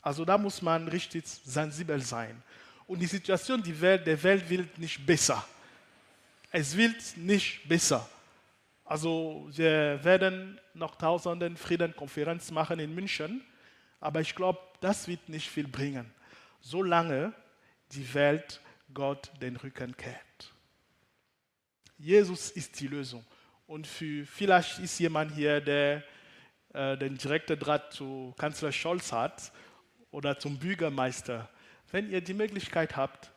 Also 0.02 0.24
da 0.24 0.38
muss 0.38 0.62
man 0.62 0.86
richtig 0.86 1.26
sensibel 1.26 2.00
sein. 2.00 2.40
Und 2.86 2.98
die 2.98 3.06
Situation 3.06 3.62
die 3.62 3.80
Welt, 3.80 4.06
der 4.06 4.22
Welt 4.22 4.48
will 4.48 4.68
nicht 4.76 5.04
besser. 5.04 5.44
Es 6.50 6.76
will 6.76 6.94
nicht 7.16 7.66
besser. 7.68 8.08
Also 8.84 9.48
wir 9.52 10.02
werden 10.04 10.60
noch 10.74 10.96
tausenden 10.96 11.56
Friedenkonferenzen 11.56 12.54
machen 12.54 12.78
in 12.78 12.94
München, 12.94 13.42
aber 14.00 14.20
ich 14.20 14.34
glaube, 14.34 14.58
das 14.80 15.08
wird 15.08 15.28
nicht 15.28 15.48
viel 15.48 15.68
bringen, 15.68 16.12
solange 16.60 17.32
die 17.92 18.12
Welt 18.14 18.60
Gott 18.92 19.30
den 19.40 19.56
Rücken 19.56 19.96
kehrt. 19.96 20.52
Jesus 21.98 22.50
ist 22.50 22.78
die 22.80 22.88
Lösung. 22.88 23.24
Und 23.66 23.86
für, 23.86 24.26
vielleicht 24.26 24.78
ist 24.80 24.98
jemand 24.98 25.34
hier, 25.34 25.60
der 25.60 26.02
äh, 26.74 26.96
den 26.96 27.16
direkten 27.16 27.58
Draht 27.58 27.92
zu 27.92 28.34
Kanzler 28.36 28.72
Scholz 28.72 29.12
hat 29.12 29.52
oder 30.10 30.38
zum 30.38 30.58
Bürgermeister. 30.58 31.48
Wenn 31.92 32.10
ihr 32.10 32.22
die 32.22 32.34
Möglichkeit 32.34 32.96
habt, 32.96 33.30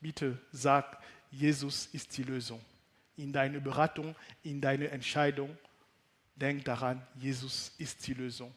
bitte 0.00 0.38
sagt, 0.52 1.04
Jesus 1.30 1.86
ist 1.86 2.16
die 2.16 2.22
Lösung. 2.22 2.64
In 3.16 3.32
deiner 3.32 3.60
Beratung, 3.60 4.14
in 4.42 4.60
deiner 4.60 4.90
Entscheidung, 4.90 5.58
denk 6.36 6.64
daran, 6.64 7.04
Jesus 7.16 7.72
ist 7.78 8.06
die 8.06 8.14
Lösung. 8.14 8.54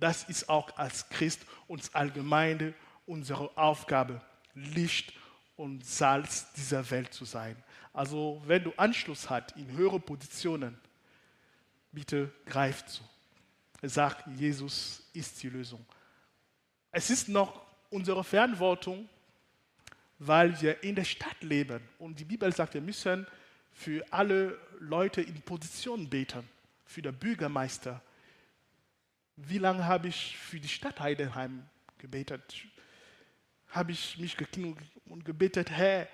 Das 0.00 0.24
ist 0.24 0.48
auch 0.48 0.76
als 0.76 1.08
Christ 1.10 1.40
uns 1.66 1.94
allgemeine 1.94 2.74
unsere 3.06 3.56
Aufgabe, 3.56 4.20
Licht 4.54 5.12
und 5.56 5.84
Salz 5.84 6.52
dieser 6.52 6.88
Welt 6.90 7.12
zu 7.12 7.24
sein. 7.24 7.56
Also 7.92 8.42
wenn 8.46 8.64
du 8.64 8.72
Anschluss 8.76 9.28
hast 9.28 9.56
in 9.56 9.70
höhere 9.72 10.00
Positionen, 10.00 10.78
bitte 11.92 12.32
greif 12.46 12.86
zu. 12.86 13.02
Sag, 13.82 14.26
Jesus 14.36 15.02
ist 15.12 15.42
die 15.42 15.48
Lösung. 15.48 15.84
Es 16.90 17.10
ist 17.10 17.28
noch 17.28 17.67
unsere 17.90 18.24
Verantwortung, 18.24 19.08
weil 20.18 20.60
wir 20.60 20.82
in 20.82 20.94
der 20.94 21.04
Stadt 21.04 21.40
leben. 21.42 21.80
Und 21.98 22.18
die 22.18 22.24
Bibel 22.24 22.52
sagt, 22.52 22.74
wir 22.74 22.80
müssen 22.80 23.26
für 23.72 24.04
alle 24.10 24.58
Leute 24.80 25.22
in 25.22 25.40
Position 25.42 26.08
beten, 26.08 26.48
für 26.84 27.02
den 27.02 27.14
Bürgermeister. 27.14 28.02
Wie 29.36 29.58
lange 29.58 29.86
habe 29.86 30.08
ich 30.08 30.36
für 30.36 30.58
die 30.58 30.68
Stadt 30.68 30.98
Heidenheim 30.98 31.64
gebetet? 31.98 32.42
Habe 33.68 33.92
ich 33.92 34.18
mich 34.18 34.36
gekniet 34.36 34.78
und 35.06 35.24
gebetet, 35.24 35.70
Herr, 35.70 36.08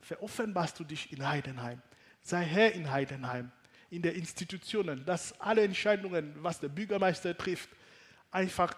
veroffenbarst 0.00 0.80
du 0.80 0.84
dich 0.84 1.12
in 1.12 1.26
Heidenheim. 1.26 1.80
Sei 2.22 2.42
Herr 2.42 2.72
in 2.72 2.90
Heidenheim, 2.90 3.52
in 3.90 4.02
den 4.02 4.14
Institutionen, 4.14 5.04
dass 5.04 5.38
alle 5.40 5.62
Entscheidungen, 5.62 6.34
was 6.42 6.58
der 6.58 6.68
Bürgermeister 6.68 7.36
trifft, 7.36 7.68
einfach 8.30 8.74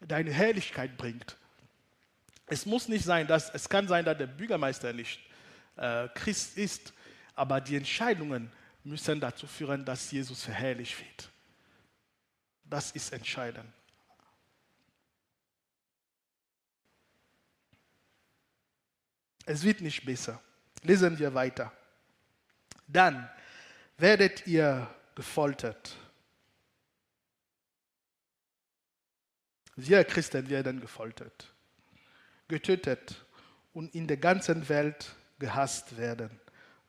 deine 0.00 0.32
Herrlichkeit 0.32 0.96
bringt. 0.96 1.36
Es 2.46 2.66
muss 2.66 2.88
nicht 2.88 3.04
sein, 3.04 3.26
dass 3.26 3.50
es 3.50 3.68
kann 3.68 3.86
sein, 3.86 4.04
dass 4.04 4.18
der 4.18 4.26
Bürgermeister 4.26 4.92
nicht 4.92 5.20
äh, 5.76 6.08
Christ 6.14 6.56
ist, 6.58 6.92
aber 7.34 7.60
die 7.60 7.76
Entscheidungen 7.76 8.50
müssen 8.82 9.20
dazu 9.20 9.46
führen, 9.46 9.84
dass 9.84 10.10
Jesus 10.10 10.44
verherrlicht 10.44 10.98
wird. 10.98 11.30
Das 12.64 12.90
ist 12.92 13.12
entscheidend. 13.12 13.72
Es 19.44 19.62
wird 19.62 19.80
nicht 19.80 20.04
besser. 20.04 20.40
Lesen 20.82 21.18
wir 21.18 21.34
weiter. 21.34 21.72
Dann 22.86 23.28
werdet 23.98 24.46
ihr 24.46 24.88
gefoltert. 25.14 25.96
Wir 29.82 30.04
Christen 30.04 30.46
werden 30.50 30.78
gefoltert, 30.78 31.54
getötet 32.48 33.24
und 33.72 33.94
in 33.94 34.06
der 34.06 34.18
ganzen 34.18 34.68
Welt 34.68 35.16
gehasst 35.38 35.96
werden, 35.96 36.28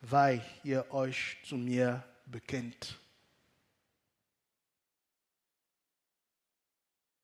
weil 0.02 0.44
ihr 0.66 0.92
euch 0.92 1.38
zu 1.46 1.56
mir 1.56 2.04
bekennt. 2.26 3.00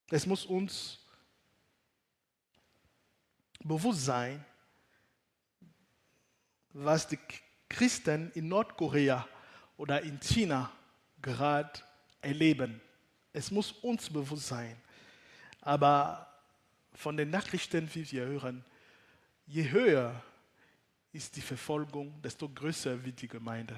Es 0.09 0.25
muss 0.25 0.45
uns 0.45 0.99
bewusst 3.59 4.05
sein, 4.05 4.45
was 6.71 7.09
die 7.09 7.19
Christen 7.67 8.31
in 8.35 8.47
Nordkorea 8.47 9.27
oder 9.75 10.01
in 10.01 10.17
China 10.21 10.71
gerade 11.21 11.81
erleben. 12.21 12.79
Es 13.33 13.51
muss 13.51 13.73
uns 13.73 14.09
bewusst 14.09 14.47
sein. 14.47 14.81
Aber 15.67 16.25
von 16.93 17.17
den 17.17 17.29
Nachrichten, 17.29 17.93
wie 17.93 18.09
wir 18.09 18.25
hören, 18.25 18.63
je 19.47 19.69
höher 19.69 20.23
ist 21.11 21.35
die 21.35 21.41
Verfolgung, 21.41 22.21
desto 22.21 22.47
größer 22.47 23.03
wird 23.03 23.21
die 23.21 23.27
Gemeinde. 23.27 23.75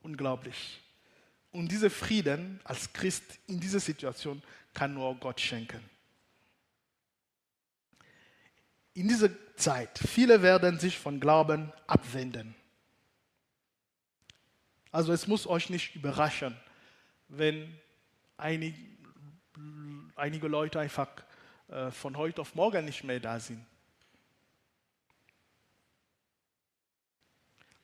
Unglaublich. 0.00 0.80
Und 1.50 1.72
dieser 1.72 1.90
Frieden 1.90 2.60
als 2.62 2.92
Christ 2.92 3.24
in 3.48 3.58
dieser 3.58 3.80
Situation 3.80 4.40
kann 4.74 4.94
nur 4.94 5.16
Gott 5.16 5.40
schenken. 5.40 5.82
In 8.94 9.08
dieser 9.08 9.30
Zeit, 9.56 9.98
viele 9.98 10.40
werden 10.40 10.78
sich 10.78 10.96
von 10.96 11.18
Glauben 11.18 11.72
abwenden. 11.88 12.54
Also 14.92 15.12
es 15.12 15.26
muss 15.26 15.48
euch 15.48 15.68
nicht 15.68 15.96
überraschen, 15.96 16.56
wenn 17.26 17.76
einige, 18.36 18.97
einige 20.18 20.48
Leute 20.48 20.80
einfach 20.80 21.08
äh, 21.68 21.90
von 21.90 22.16
heute 22.16 22.40
auf 22.40 22.54
morgen 22.54 22.84
nicht 22.84 23.04
mehr 23.04 23.20
da 23.20 23.38
sind. 23.38 23.64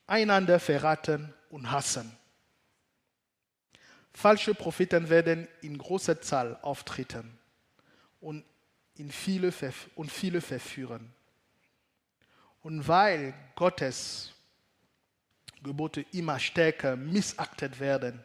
Einander 0.06 0.60
verraten 0.60 1.32
und 1.48 1.70
hassen. 1.70 2.14
Falsche 4.12 4.54
Propheten 4.54 5.08
werden 5.08 5.48
in 5.62 5.78
großer 5.78 6.20
Zahl 6.20 6.58
auftreten 6.62 7.38
und, 8.20 8.44
in 8.96 9.10
viele, 9.10 9.52
und 9.96 10.12
viele 10.12 10.40
verführen. 10.40 11.12
Und 12.62 12.86
weil 12.86 13.34
Gottes 13.56 14.32
Gebote 15.62 16.02
immer 16.12 16.38
stärker 16.38 16.96
missachtet 16.96 17.80
werden, 17.80 18.22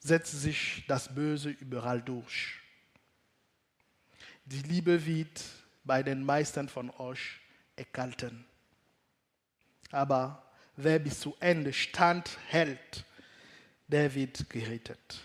setzt 0.00 0.32
sich 0.40 0.84
das 0.88 1.14
Böse 1.14 1.50
überall 1.50 2.00
durch. 2.02 2.59
Die 4.50 4.62
Liebe 4.62 5.06
wird 5.06 5.44
bei 5.84 6.02
den 6.02 6.24
meisten 6.24 6.68
von 6.68 6.90
euch 6.98 7.38
erkalten. 7.76 8.44
Aber 9.92 10.44
wer 10.74 10.98
bis 10.98 11.20
zu 11.20 11.36
Ende 11.38 11.72
standhält, 11.72 13.04
der 13.86 14.12
wird 14.12 14.50
gerettet. 14.50 15.20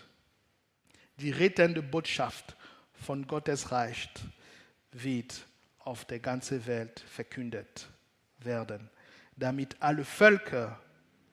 Die 1.16 1.32
rettende 1.32 1.82
Botschaft 1.82 2.56
von 2.92 3.26
Gottes 3.26 3.72
Reich 3.72 4.08
wird 4.92 5.44
auf 5.80 6.04
der 6.04 6.20
ganzen 6.20 6.64
Welt 6.66 7.00
verkündet 7.00 7.88
werden, 8.38 8.88
damit 9.34 9.82
alle 9.82 10.04
Völker 10.04 10.80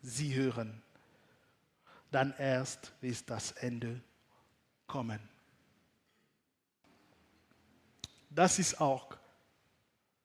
sie 0.01 0.33
hören. 0.33 0.81
Dann 2.09 2.33
erst 2.39 2.91
wird 3.01 3.29
das 3.29 3.51
Ende 3.51 4.01
kommen. 4.87 5.32
Das 8.33 8.59
ist 8.59 8.79
auch 8.81 9.15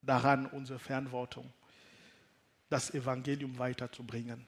daran 0.03 0.47
unsere 0.47 0.79
Verantwortung, 0.79 1.53
das 2.69 2.95
Evangelium 2.95 3.59
weiterzubringen 3.59 4.47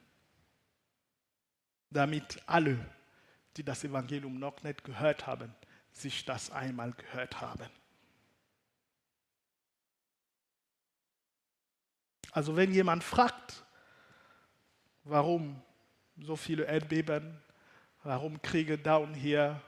damit 1.90 2.40
alle, 2.46 2.79
die 3.57 3.64
das 3.64 3.85
Evangelium 3.85 4.38
noch 4.38 4.62
nicht 4.62 4.85
gehört 4.85 5.27
haben, 5.27 5.55
sich 5.92 6.25
das 6.25 6.51
einmal 6.51 6.92
gehört 6.92 7.40
haben. 7.40 7.68
Also 12.33 12.55
wenn 12.55 12.73
jemand 12.73 13.03
fragt, 13.03 13.64
warum 15.03 15.61
so 16.16 16.37
viele 16.37 16.64
Erdbeben, 16.64 17.42
warum 18.05 18.40
Kriege 18.40 18.79
da 18.79 18.96
und 18.96 19.14
hier, 19.14 19.61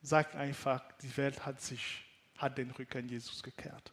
sagt 0.00 0.34
einfach, 0.34 0.82
die 1.02 1.14
Welt 1.18 1.44
hat 1.44 1.60
sich, 1.60 2.03
hat 2.38 2.58
den 2.58 2.70
Rücken 2.72 3.08
Jesus 3.08 3.42
gekehrt. 3.42 3.92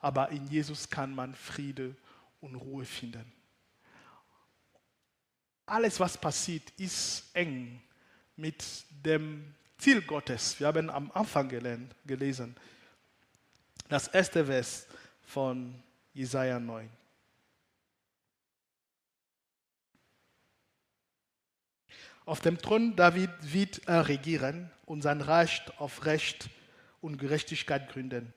Aber 0.00 0.30
in 0.30 0.46
Jesus 0.48 0.88
kann 0.88 1.14
man 1.14 1.34
Friede 1.34 1.94
und 2.40 2.56
Ruhe 2.56 2.84
finden 2.84 3.32
alles, 5.72 5.98
was 6.00 6.18
passiert, 6.18 6.70
ist 6.76 7.24
eng 7.34 7.80
mit 8.36 8.64
dem 8.90 9.54
Ziel 9.78 10.02
Gottes. 10.02 10.58
Wir 10.60 10.66
haben 10.66 10.90
am 10.90 11.10
Anfang 11.12 11.48
gelesen, 11.48 12.54
das 13.88 14.08
erste 14.08 14.44
Vers 14.44 14.86
von 15.22 15.74
Jesaja 16.12 16.60
9. 16.60 16.88
Auf 22.24 22.40
dem 22.40 22.58
Thron 22.58 22.94
David 22.94 23.30
wird 23.40 23.88
er 23.88 24.06
regieren 24.06 24.70
und 24.84 25.02
sein 25.02 25.20
Reich 25.20 25.62
auf 25.78 26.04
Recht 26.04 26.50
und 27.02 27.18
Gerechtigkeit 27.18 27.90
gründen, 27.90 28.32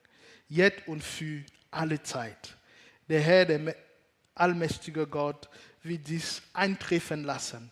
jetzt 0.49 0.87
und 0.87 1.03
für 1.03 1.43
alle 1.71 2.03
Zeit. 2.03 2.57
Der 3.07 3.21
Herr, 3.21 3.45
der 3.45 3.75
allmächtige 4.33 5.07
Gott, 5.07 5.49
wird 5.83 6.07
dies 6.07 6.41
eintreffen 6.53 7.23
lassen. 7.23 7.71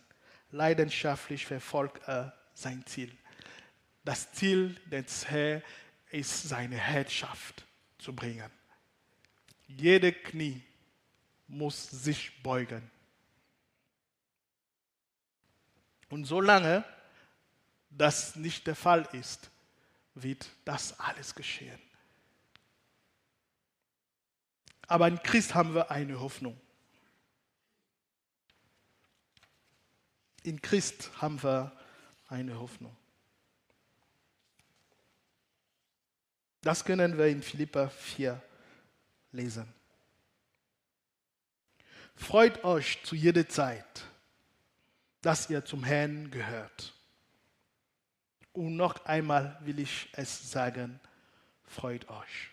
Leidenschaftlich 0.50 1.44
verfolgt 1.44 2.08
er 2.08 2.32
sein 2.54 2.86
Ziel. 2.86 3.12
Das 4.04 4.32
Ziel 4.32 4.74
des 4.86 5.28
Herrn 5.28 5.62
ist, 6.10 6.48
seine 6.48 6.76
Herrschaft 6.76 7.64
zu 7.98 8.14
bringen. 8.14 8.50
Jede 9.66 10.12
Knie 10.12 10.62
muss 11.48 11.90
sich 11.90 12.42
beugen. 12.42 12.90
Und 16.08 16.26
solange 16.26 16.84
das 17.90 18.36
nicht 18.36 18.66
der 18.66 18.76
Fall 18.76 19.08
ist, 19.12 19.50
wird 20.14 20.48
das 20.64 20.98
alles 20.98 21.34
geschehen. 21.34 21.80
Aber 24.86 25.08
in 25.08 25.22
Christ 25.22 25.54
haben 25.54 25.74
wir 25.74 25.90
eine 25.90 26.20
Hoffnung. 26.20 26.60
In 30.42 30.60
Christ 30.60 31.10
haben 31.20 31.42
wir 31.42 31.72
eine 32.28 32.58
Hoffnung. 32.58 32.94
Das 36.60 36.84
können 36.84 37.18
wir 37.18 37.26
in 37.26 37.42
Philippa 37.42 37.88
4 37.88 38.42
lesen. 39.32 39.72
Freut 42.16 42.64
euch 42.64 43.02
zu 43.02 43.16
jeder 43.16 43.48
Zeit, 43.48 44.04
dass 45.20 45.50
ihr 45.50 45.64
zum 45.64 45.84
Herrn 45.84 46.30
gehört. 46.30 46.94
Und 48.54 48.76
noch 48.76 49.04
einmal 49.04 49.58
will 49.60 49.80
ich 49.80 50.08
es 50.12 50.50
sagen, 50.50 50.98
freut 51.64 52.08
euch. 52.08 52.50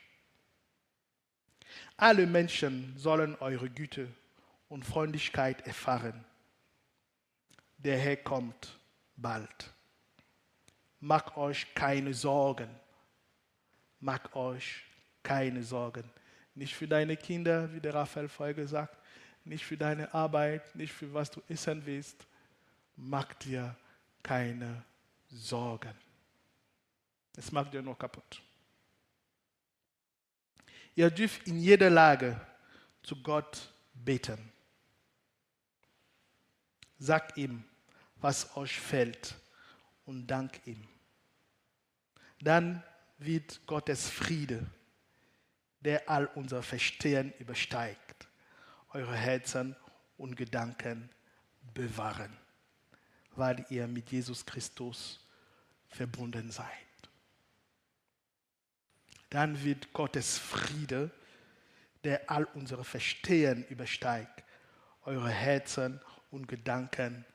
Alle 1.96 2.28
Menschen 2.28 2.94
sollen 2.98 3.38
eure 3.40 3.70
Güte 3.70 4.08
und 4.68 4.84
Freundlichkeit 4.84 5.66
erfahren 5.66 6.26
der 7.84 7.98
Herr 7.98 8.18
kommt 8.18 8.80
bald. 9.16 9.74
Macht 11.00 11.36
euch 11.38 11.74
keine 11.74 12.14
Sorgen. 12.14 12.70
Macht 14.00 14.36
euch 14.36 14.84
keine 15.24 15.64
Sorgen. 15.64 16.04
Nicht 16.54 16.76
für 16.76 16.88
deine 16.88 17.18
Kinder, 17.18 17.72
wie 17.74 17.80
der 17.80 17.94
Raphael 17.94 18.28
vorher 18.28 18.54
gesagt, 18.54 18.98
nicht 19.44 19.66
für 19.66 19.78
deine 19.78 20.14
Arbeit, 20.14 20.76
nicht 20.76 20.94
für 20.94 21.12
was 21.14 21.32
du 21.32 21.42
essen 21.48 21.84
willst. 21.86 22.28
Mach 22.96 23.34
dir 23.34 23.76
keine 24.22 24.84
Sorgen. 25.32 25.96
Es 27.36 27.52
macht 27.52 27.74
dir 27.74 27.82
nur 27.82 27.98
kaputt. 27.98 28.42
Ihr 30.96 31.10
dürft 31.10 31.48
in 31.48 31.60
jeder 31.60 31.90
Lage 31.90 32.40
zu 33.02 33.22
Gott 33.22 33.74
beten. 33.94 34.52
Sagt 37.00 37.38
ihm, 37.38 37.64
was 38.18 38.56
euch 38.56 38.80
fällt 38.80 39.36
und 40.06 40.28
dank 40.28 40.62
ihm. 40.66 40.88
Dann 42.42 42.84
wird 43.18 43.66
Gottes 43.66 44.10
Friede, 44.10 44.66
der 45.80 46.10
all 46.10 46.26
unser 46.36 46.62
Verstehen 46.62 47.34
übersteigt, 47.40 48.28
eure 48.90 49.16
Herzen 49.16 49.76
und 50.18 50.36
Gedanken 50.36 51.10
bewahren, 51.74 52.36
weil 53.36 53.66
ihr 53.70 53.88
mit 53.88 54.12
Jesus 54.12 54.46
Christus 54.46 55.20
verbunden 55.88 56.52
seid. 56.52 56.68
Dann 59.30 59.64
wird 59.64 59.94
Gottes 59.94 60.38
Friede, 60.38 61.10
der 62.04 62.30
all 62.30 62.46
unsere 62.54 62.84
Verstehen 62.84 63.66
übersteigt, 63.68 64.44
eure 65.04 65.30
Herzen 65.30 66.02
und 66.32 66.48
Gedanken 66.48 67.26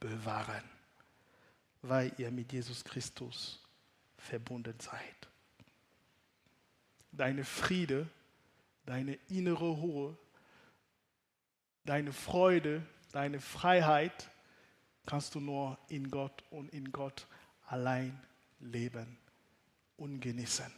bewahren, 0.00 0.64
weil 1.82 2.12
ihr 2.18 2.30
mit 2.30 2.52
Jesus 2.52 2.84
Christus 2.84 3.62
verbunden 4.16 4.78
seid. 4.80 5.28
Deine 7.12 7.44
Friede, 7.44 8.08
deine 8.84 9.14
innere 9.28 9.68
Ruhe, 9.68 10.16
deine 11.84 12.12
Freude, 12.12 12.82
deine 13.12 13.40
Freiheit 13.40 14.30
kannst 15.06 15.34
du 15.34 15.40
nur 15.40 15.78
in 15.88 16.10
Gott 16.10 16.42
und 16.50 16.68
in 16.72 16.90
Gott 16.92 17.26
allein 17.68 18.20
leben 18.60 19.16
und 19.96 20.20
genießen. 20.20 20.72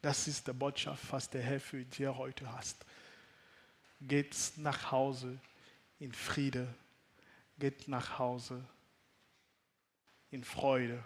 Das 0.00 0.28
ist 0.28 0.46
die 0.46 0.52
Botschaft, 0.52 1.12
was 1.12 1.28
der 1.28 1.42
Herr 1.42 1.60
für 1.60 1.84
dir 1.84 2.16
heute 2.16 2.50
hast. 2.52 2.84
Geht 4.00 4.36
nach 4.56 4.90
Hause 4.90 5.38
in 5.98 6.12
Friede. 6.12 6.72
Geht 7.58 7.88
nach 7.88 8.18
Hause 8.18 8.64
in 10.30 10.44
Freude. 10.44 11.02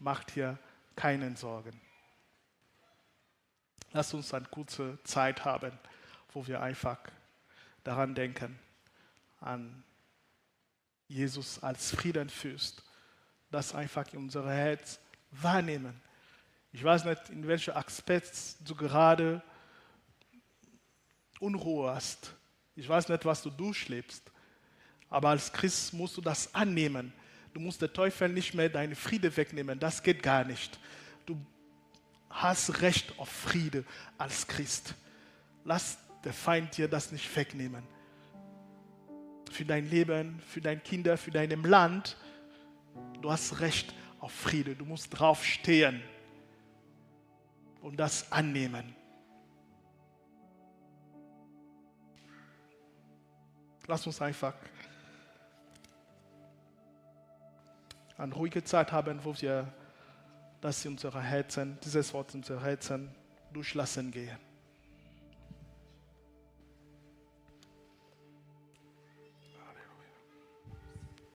Macht 0.00 0.34
dir 0.34 0.58
keinen 0.96 1.36
Sorgen. 1.36 1.80
Lass 3.92 4.12
uns 4.14 4.34
eine 4.34 4.46
kurze 4.46 4.98
Zeit 5.04 5.44
haben, 5.44 5.78
wo 6.32 6.46
wir 6.46 6.60
einfach 6.60 6.98
daran 7.84 8.14
denken, 8.14 8.58
an 9.40 9.84
Jesus 11.08 11.62
als 11.62 11.90
Friedenfürst, 11.94 12.82
das 13.50 13.74
einfach 13.74 14.10
in 14.12 14.18
unser 14.20 14.48
Herz 14.48 14.98
wahrnehmen. 15.30 16.00
Ich 16.72 16.82
weiß 16.82 17.04
nicht, 17.04 17.28
in 17.28 17.46
welchem 17.46 17.74
Aspekt 17.74 18.34
du 18.60 18.74
gerade 18.74 19.42
Unruhe 21.38 21.94
hast. 21.94 22.34
Ich 22.76 22.88
weiß 22.88 23.08
nicht, 23.08 23.24
was 23.24 23.42
du 23.42 23.50
durchlebst. 23.50 24.30
Aber 25.10 25.28
als 25.30 25.52
Christ 25.52 25.92
musst 25.92 26.16
du 26.16 26.22
das 26.22 26.54
annehmen. 26.54 27.12
Du 27.52 27.60
musst 27.60 27.82
der 27.82 27.92
Teufel 27.92 28.30
nicht 28.30 28.54
mehr 28.54 28.70
deine 28.70 28.96
Friede 28.96 29.36
wegnehmen. 29.36 29.78
Das 29.78 30.02
geht 30.02 30.22
gar 30.22 30.44
nicht. 30.44 30.78
Du 31.26 31.36
hast 32.30 32.80
Recht 32.80 33.18
auf 33.18 33.28
Friede 33.28 33.84
als 34.16 34.46
Christ. 34.46 34.94
Lass 35.64 35.98
der 36.24 36.32
Feind 36.32 36.76
dir 36.76 36.88
das 36.88 37.12
nicht 37.12 37.36
wegnehmen. 37.36 37.86
Für 39.52 39.66
dein 39.66 39.88
Leben, 39.90 40.40
für 40.40 40.62
deine 40.62 40.80
Kinder, 40.80 41.18
für 41.18 41.30
deinem 41.30 41.66
Land. 41.66 42.16
Du 43.20 43.30
hast 43.30 43.60
Recht 43.60 43.94
auf 44.18 44.32
Friede. 44.32 44.74
Du 44.74 44.86
musst 44.86 45.10
drauf 45.10 45.44
stehen 45.44 46.02
und 47.82 48.00
das 48.00 48.32
annehmen. 48.32 48.96
Lass 53.86 54.06
uns 54.06 54.22
einfach 54.22 54.54
eine 58.16 58.32
ruhige 58.34 58.64
Zeit 58.64 58.90
haben, 58.90 59.22
wo 59.22 59.34
wir 59.38 59.70
das 60.62 60.82
in 60.86 60.92
unsere 60.92 61.20
Herzen, 61.20 61.78
dieses 61.84 62.14
Wort 62.14 62.32
in 62.32 62.40
unsere 62.40 62.62
Herzen 62.62 63.14
durchlassen 63.52 64.10
gehen. 64.12 64.51